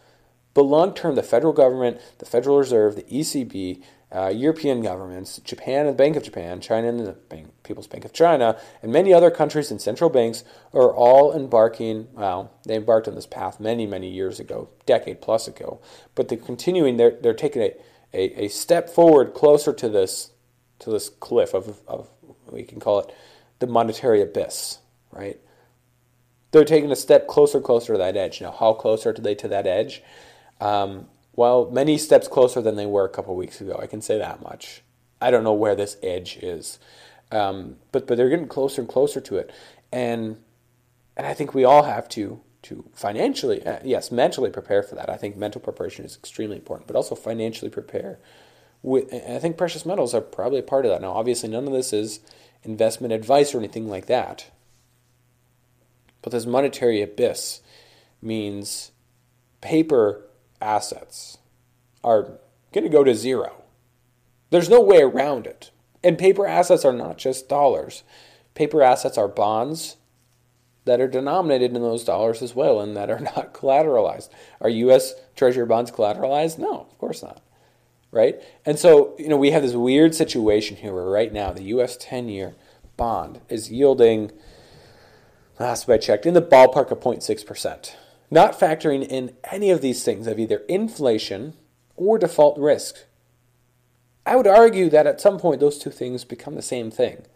But 0.55 0.63
long 0.63 0.95
term, 0.95 1.15
the 1.15 1.23
federal 1.23 1.53
government, 1.53 2.01
the 2.19 2.27
Federal 2.27 2.59
Reserve, 2.59 2.97
the 2.97 3.03
ECB, 3.05 3.83
uh, 4.15 4.29
European 4.29 4.83
governments, 4.83 5.39
Japan 5.39 5.87
and 5.87 5.95
the 5.95 5.99
Bank 5.99 6.17
of 6.17 6.23
Japan, 6.23 6.61
China 6.61 6.89
and 6.89 7.01
the 7.01 7.13
Bank, 7.13 7.49
People's 7.63 7.87
Bank 7.87 8.05
of 8.05 8.13
China, 8.13 8.59
and 8.83 8.93
many 8.93 9.15
other 9.15 9.31
countries 9.31 9.71
and 9.71 9.81
central 9.81 10.11
banks 10.11 10.45
are 10.75 10.93
all 10.95 11.35
embarking. 11.35 12.09
Well, 12.13 12.53
they 12.67 12.77
embarked 12.77 13.09
on 13.09 13.15
this 13.15 13.27
path 13.27 13.59
many, 13.59 13.87
many 13.87 14.11
years 14.11 14.39
ago, 14.39 14.69
decade 14.85 15.23
plus 15.23 15.49
ago. 15.49 15.81
But 16.15 16.29
they're 16.29 16.37
continuing. 16.37 16.99
They're 16.99 17.17
they're 17.23 17.33
taking 17.33 17.63
a, 17.63 17.73
a, 18.13 18.45
a 18.45 18.49
step 18.49 18.91
forward 18.91 19.33
closer 19.33 19.73
to 19.73 19.89
this 19.89 20.33
to 20.81 20.91
this 20.91 21.09
cliff 21.09 21.55
of 21.55 21.81
of 21.89 22.11
we 22.51 22.65
can 22.65 22.81
call 22.81 23.01
it 23.01 23.15
the 23.61 23.67
monetary 23.67 24.21
abyss, 24.21 24.79
right? 25.11 25.41
They're 26.51 26.65
taking 26.67 26.93
a 26.93 26.97
step 26.97 27.27
closer, 27.27 27.61
closer 27.61 27.95
to 27.95 27.99
that 27.99 28.17
edge. 28.17 28.43
Now, 28.43 28.51
how 28.51 28.75
close 28.75 29.07
are 29.07 29.15
they 29.15 29.35
to 29.37 29.49
that 29.49 29.67
edge? 29.67 30.03
Um, 30.63 31.09
well, 31.35 31.69
many 31.73 31.99
steps 31.99 32.29
closer 32.29 32.63
than 32.63 32.77
they 32.77 32.87
were 32.87 33.05
a 33.05 33.09
couple 33.09 33.35
weeks 33.35 33.61
ago. 33.61 33.79
I 33.83 33.89
can 33.89 34.01
say 34.01 34.17
that 34.17 34.43
much. 34.43 34.83
I 35.21 35.33
don't 35.33 35.43
know 35.43 35.53
where 35.53 35.75
this 35.75 35.97
edge 36.03 36.37
is, 36.37 36.79
um, 37.33 37.77
but 37.91 38.07
but 38.07 38.17
they're 38.17 38.29
getting 38.29 38.49
closer 38.49 38.81
and 38.81 38.89
closer 38.89 39.21
to 39.21 39.37
it, 39.37 39.53
and 39.91 40.39
and 41.17 41.27
I 41.27 41.35
think 41.35 41.53
we 41.53 41.65
all 41.65 41.83
have 41.83 42.09
to 42.11 42.41
to 42.63 42.85
financially, 42.93 43.67
uh, 43.67 43.81
yes, 43.83 44.13
mentally 44.13 44.51
prepare 44.51 44.85
for 44.85 44.95
that. 44.95 45.11
I 45.11 45.17
think 45.17 45.37
mental 45.37 45.61
preparation 45.61 46.05
is 46.05 46.17
extremely 46.17 46.57
important, 46.57 46.87
but 46.87 46.95
also 46.95 47.17
financially 47.17 47.71
prepare. 47.71 48.21
With, 48.83 49.13
I 49.13 49.41
think 49.41 49.57
precious 49.57 49.85
metals 49.85 50.15
are 50.15 50.21
probably 50.21 50.61
a 50.61 50.65
part 50.65 50.85
of 50.85 50.93
that. 50.93 51.03
Now, 51.03 51.11
obviously, 51.11 51.49
none 51.49 51.67
of 51.67 51.73
this 51.73 51.93
is 51.93 52.21
investment 52.63 53.13
advice 53.13 53.53
or 53.53 53.59
anything 53.59 53.89
like 53.89 54.07
that. 54.07 54.51
But 56.21 56.31
this 56.31 56.47
monetary 56.47 57.03
abyss 57.03 57.63
means 58.21 58.93
paper 59.61 60.23
assets 60.63 61.39
are 62.05 62.39
going 62.73 62.85
to 62.85 62.91
go 62.91 63.05
to 63.05 63.15
zero. 63.15 63.63
There's 64.51 64.69
no 64.69 64.81
way 64.81 65.03
around 65.03 65.47
it. 65.47 65.71
And 66.05 66.19
paper 66.19 66.47
assets 66.47 66.85
are 66.85 66.93
not 66.93 67.19
just 67.19 67.49
dollars. 67.49 68.03
Paper 68.55 68.83
assets 68.83 69.17
are 69.17 69.29
bonds 69.29 69.97
that 70.85 71.01
are 71.01 71.09
denominated 71.09 71.75
in 71.75 71.83
those 71.83 72.05
dollars 72.05 72.43
as 72.43 72.55
well 72.55 72.81
and 72.81 72.97
that 72.97 73.11
are 73.11 73.21
not 73.37 73.55
collateralized. 73.55 74.29
Are 74.61 74.69
US 74.69 75.15
Treasury 75.37 75.67
bonds 75.67 75.91
collateralized? 75.91 76.59
No, 76.59 76.81
of 76.81 76.99
course 76.99 77.23
not. 77.23 77.41
Right? 78.11 78.43
And 78.67 78.79
so, 78.79 79.15
you 79.19 79.29
know, 79.29 79.39
we 79.39 79.53
have 79.53 79.63
this 79.63 79.75
weird 79.75 80.15
situation 80.15 80.77
here 80.77 80.93
where 80.93 81.05
right 81.05 81.33
now 81.33 81.53
the 81.53 81.63
US 81.65 81.97
10 81.97 82.29
year 82.29 82.55
bond 82.97 83.41
is 83.49 83.71
yielding, 83.71 84.33
last 85.59 85.89
I 85.89 85.97
checked, 85.97 86.27
in 86.27 86.35
the 86.35 86.43
ballpark 86.43 86.91
of 86.91 87.01
0.6% 87.01 87.95
not 88.33 88.59
factoring 88.59 89.07
in 89.07 89.37
any 89.53 89.71
of 89.71 89.83
these 89.83 90.03
things 90.03 90.27
of 90.27 90.39
either 90.39 90.63
inflation 90.67 91.53
or 91.97 92.19
default 92.19 92.59
risk. 92.59 93.05
I 94.25 94.37
would 94.37 94.47
argue 94.47 94.89
that 94.89 95.07
at 95.07 95.21
some 95.21 95.39
point 95.39 95.61
those 95.61 95.79
two 95.79 95.91
things 95.91 96.25
become 96.25 96.55
the 96.55 96.63
same 96.63 96.91
thing. 96.91 97.27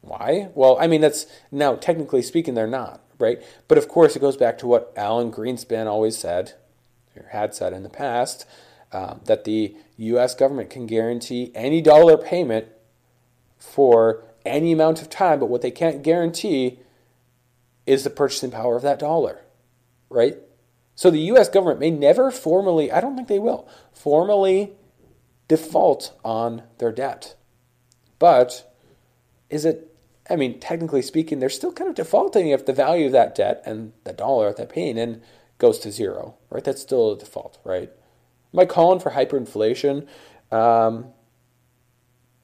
Why? 0.00 0.48
Well, 0.54 0.78
I 0.80 0.86
mean, 0.86 1.02
that's 1.02 1.26
now 1.52 1.74
technically 1.74 2.22
speaking, 2.22 2.54
they're 2.54 2.66
not, 2.66 3.02
right? 3.18 3.42
But 3.68 3.76
of 3.76 3.88
course, 3.88 4.16
it 4.16 4.20
goes 4.20 4.38
back 4.38 4.56
to 4.58 4.66
what 4.66 4.92
Alan 4.96 5.30
Greenspan 5.30 5.86
always 5.86 6.16
said, 6.16 6.54
or 7.14 7.28
had 7.28 7.54
said 7.54 7.74
in 7.74 7.82
the 7.82 7.90
past, 7.90 8.46
uh, 8.90 9.16
that 9.26 9.44
the 9.44 9.76
U.S. 9.98 10.34
government 10.34 10.70
can 10.70 10.86
guarantee 10.86 11.52
any 11.54 11.82
dollar 11.82 12.16
payment 12.16 12.68
for 13.58 14.24
any 14.46 14.72
amount 14.72 15.02
of 15.02 15.10
time, 15.10 15.40
but 15.40 15.50
what 15.50 15.60
they 15.60 15.70
can't 15.70 16.02
guarantee 16.02 16.78
is 17.86 18.04
the 18.04 18.10
purchasing 18.10 18.50
power 18.50 18.76
of 18.76 18.82
that 18.82 18.98
dollar, 18.98 19.44
right? 20.08 20.38
So 20.94 21.10
the 21.10 21.20
US 21.32 21.48
government 21.48 21.80
may 21.80 21.90
never 21.90 22.30
formally, 22.30 22.90
I 22.90 23.00
don't 23.00 23.16
think 23.16 23.28
they 23.28 23.38
will, 23.38 23.68
formally 23.92 24.72
default 25.48 26.16
on 26.24 26.62
their 26.78 26.92
debt. 26.92 27.36
But 28.18 28.72
is 29.50 29.64
it, 29.64 29.94
I 30.30 30.36
mean, 30.36 30.60
technically 30.60 31.02
speaking, 31.02 31.38
they're 31.38 31.50
still 31.50 31.72
kind 31.72 31.90
of 31.90 31.96
defaulting 31.96 32.48
if 32.48 32.64
the 32.64 32.72
value 32.72 33.06
of 33.06 33.12
that 33.12 33.34
debt 33.34 33.62
and 33.66 33.92
the 34.04 34.12
dollar 34.12 34.48
that 34.48 34.56
they're 34.56 34.66
paying 34.66 34.96
in 34.96 35.22
goes 35.58 35.78
to 35.80 35.90
zero, 35.90 36.36
right? 36.50 36.64
That's 36.64 36.80
still 36.80 37.12
a 37.12 37.18
default, 37.18 37.58
right? 37.64 37.90
Am 38.52 38.60
I 38.60 38.66
calling 38.66 39.00
for 39.00 39.10
hyperinflation? 39.10 40.06
Um, 40.50 41.06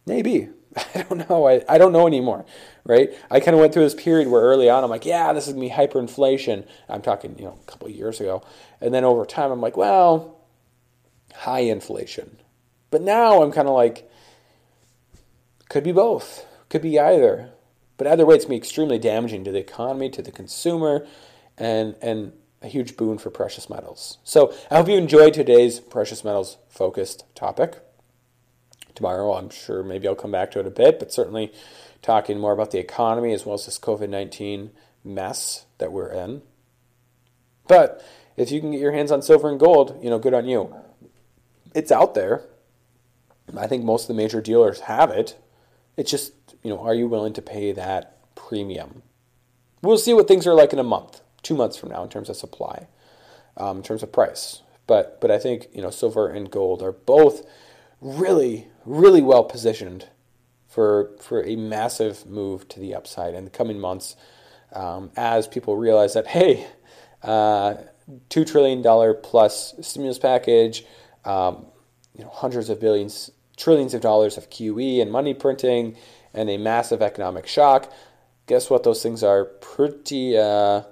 maybe. 0.07 0.49
I 0.95 1.03
don't 1.03 1.29
know. 1.29 1.49
I, 1.49 1.63
I 1.69 1.79
don't 1.79 1.93
know 1.93 2.07
anymore, 2.07 2.45
right? 2.85 3.11
I 3.31 3.41
kind 3.41 3.55
of 3.55 3.61
went 3.61 3.73
through 3.73 3.85
this 3.85 3.95
period 3.95 4.29
where 4.29 4.43
early 4.43 4.69
on 4.71 4.85
I'm 4.85 4.91
like, 4.91 5.05
yeah, 5.05 5.33
this 5.33 5.49
is 5.49 5.55
to 5.55 5.61
be 5.61 5.71
hyperinflation. 5.71 6.67
I'm 6.89 7.03
talking, 7.03 7.37
you 7.39 7.45
know, 7.45 7.59
a 7.61 7.71
couple 7.71 7.89
years 7.89 8.21
ago. 8.21 8.43
And 8.81 8.95
then 8.95 9.05
over 9.05 9.25
time 9.25 9.51
I'm 9.51 9.61
like, 9.61 9.77
well, 9.77 10.39
high 11.35 11.61
inflation. 11.61 12.39
But 12.91 13.03
now 13.03 13.43
I'm 13.43 13.53
kind 13.53 13.69
of 13.69 13.75
like, 13.75 14.11
could 15.69 15.85
be 15.85 15.93
both. 15.93 16.47
Could 16.69 16.83
be 16.83 16.99
either. 16.99 17.51
But 17.97 18.07
either 18.07 18.25
way, 18.25 18.37
it's 18.37 18.45
to 18.45 18.51
be 18.51 18.57
extremely 18.57 18.99
damaging 18.99 19.45
to 19.45 19.53
the 19.53 19.59
economy, 19.59 20.09
to 20.11 20.23
the 20.23 20.33
consumer, 20.33 21.07
and, 21.59 21.95
and 22.01 22.33
a 22.63 22.69
huge 22.69 22.97
boon 22.97 23.19
for 23.19 23.31
precious 23.31 23.69
metals. 23.69 24.19
So 24.25 24.55
I 24.71 24.77
hope 24.77 24.89
you 24.89 24.97
enjoyed 24.97 25.35
today's 25.35 25.81
precious 25.81 26.25
metals 26.25 26.59
focused 26.69 27.25
topic. 27.35 27.79
Tomorrow, 29.01 29.33
I'm 29.33 29.49
sure 29.49 29.83
maybe 29.83 30.07
I'll 30.07 30.15
come 30.15 30.31
back 30.31 30.51
to 30.51 30.61
it 30.61 30.67
a 30.67 30.71
bit, 30.71 30.99
but 30.99 31.11
certainly 31.11 31.55
talking 32.03 32.39
more 32.39 32.53
about 32.53 32.71
the 32.71 32.79
economy 32.79 33.33
as 33.33 33.47
well 33.47 33.55
as 33.55 33.65
this 33.65 33.79
COVID 33.79 34.11
19 34.11 34.73
mess 35.03 35.65
that 35.79 35.91
we're 35.91 36.13
in. 36.13 36.43
But 37.67 38.05
if 38.37 38.53
you 38.53 38.61
can 38.61 38.73
get 38.73 38.81
your 38.81 38.93
hands 38.93 39.11
on 39.11 39.23
silver 39.23 39.49
and 39.49 39.59
gold, 39.59 39.99
you 40.03 40.11
know, 40.11 40.19
good 40.19 40.35
on 40.35 40.47
you. 40.47 40.75
It's 41.75 41.91
out 41.91 42.15
there. 42.15 42.43
I 43.57 43.67
think 43.67 43.85
most 43.85 44.03
of 44.03 44.09
the 44.09 44.23
major 44.23 44.43
dealers 44.43 44.81
have 44.81 45.09
it. 45.09 45.35
It's 45.97 46.11
just, 46.11 46.35
you 46.63 46.69
know, 46.69 46.81
are 46.81 46.95
you 46.95 47.09
willing 47.09 47.33
to 47.33 47.41
pay 47.41 47.73
that 47.73 48.19
premium? 48.35 49.03
We'll 49.81 49.97
see 49.97 50.13
what 50.13 50.29
things 50.29 50.47
are 50.47 50.53
like 50.53 50.75
in 50.75 50.79
a 50.79 50.85
month, 50.85 51.23
two 51.43 51.55
months 51.55 51.79
from 51.79 51.89
now 51.89 52.03
in 52.03 52.11
terms 52.11 52.29
of 52.29 52.37
supply, 52.37 52.87
um, 53.57 53.79
in 53.79 53.83
terms 53.83 54.03
of 54.03 54.13
price. 54.13 54.61
But 54.87 55.23
but 55.23 55.31
I 55.31 55.39
think 55.39 55.69
you 55.73 55.81
know 55.81 55.89
silver 55.89 56.29
and 56.29 56.51
gold 56.51 56.83
are 56.83 56.93
both 56.93 57.47
really 58.01 58.69
really 58.87 59.23
well 59.23 59.45
positioned 59.45 60.09
for 60.67 61.11
for 61.21 61.45
a 61.45 61.57
massive 61.57 62.27
move 62.27 62.67
to 62.69 62.81
the 62.81 62.95
upside 62.95 63.35
in 63.35 63.45
the 63.45 63.51
coming 63.51 63.79
months 63.79 64.17
um, 64.73 65.11
as 65.17 65.47
people 65.47 65.77
realize 65.77 66.15
that 66.15 66.29
hey, 66.29 66.67
uh, 67.23 67.75
two 68.29 68.45
trillion 68.45 68.83
dollar 68.83 69.15
plus 69.15 69.75
stimulus 69.81 70.19
package, 70.19 70.85
um, 71.25 71.67
you 72.15 72.25
know 72.25 72.31
hundreds 72.31 72.69
of 72.69 72.81
billions 72.81 73.31
trillions 73.57 73.93
of 73.93 74.01
dollars 74.01 74.39
of 74.39 74.49
QE 74.49 75.03
and 75.03 75.11
money 75.13 75.35
printing 75.35 75.97
and 76.33 76.49
a 76.49 76.57
massive 76.57 77.03
economic 77.03 77.47
shock, 77.47 77.93
guess 78.47 78.71
what? 78.71 78.85
Those 78.85 79.03
things 79.03 79.23
are 79.23 79.45
pretty 79.45 80.37
uh, 80.39 80.83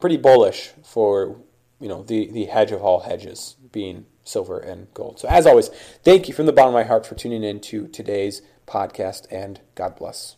pretty 0.00 0.16
bullish 0.16 0.70
for 0.82 1.36
you 1.80 1.88
know 1.88 2.02
the 2.02 2.30
the 2.30 2.44
hedge 2.46 2.72
of 2.72 2.82
all 2.82 3.00
hedges 3.00 3.56
being 3.72 4.06
silver 4.28 4.58
and 4.58 4.92
gold. 4.94 5.18
So 5.18 5.28
as 5.28 5.46
always, 5.46 5.68
thank 6.04 6.28
you 6.28 6.34
from 6.34 6.46
the 6.46 6.52
bottom 6.52 6.74
of 6.74 6.80
my 6.80 6.84
heart 6.84 7.06
for 7.06 7.14
tuning 7.14 7.42
in 7.42 7.60
to 7.60 7.88
today's 7.88 8.42
podcast 8.66 9.26
and 9.30 9.60
God 9.74 9.96
bless. 9.96 10.37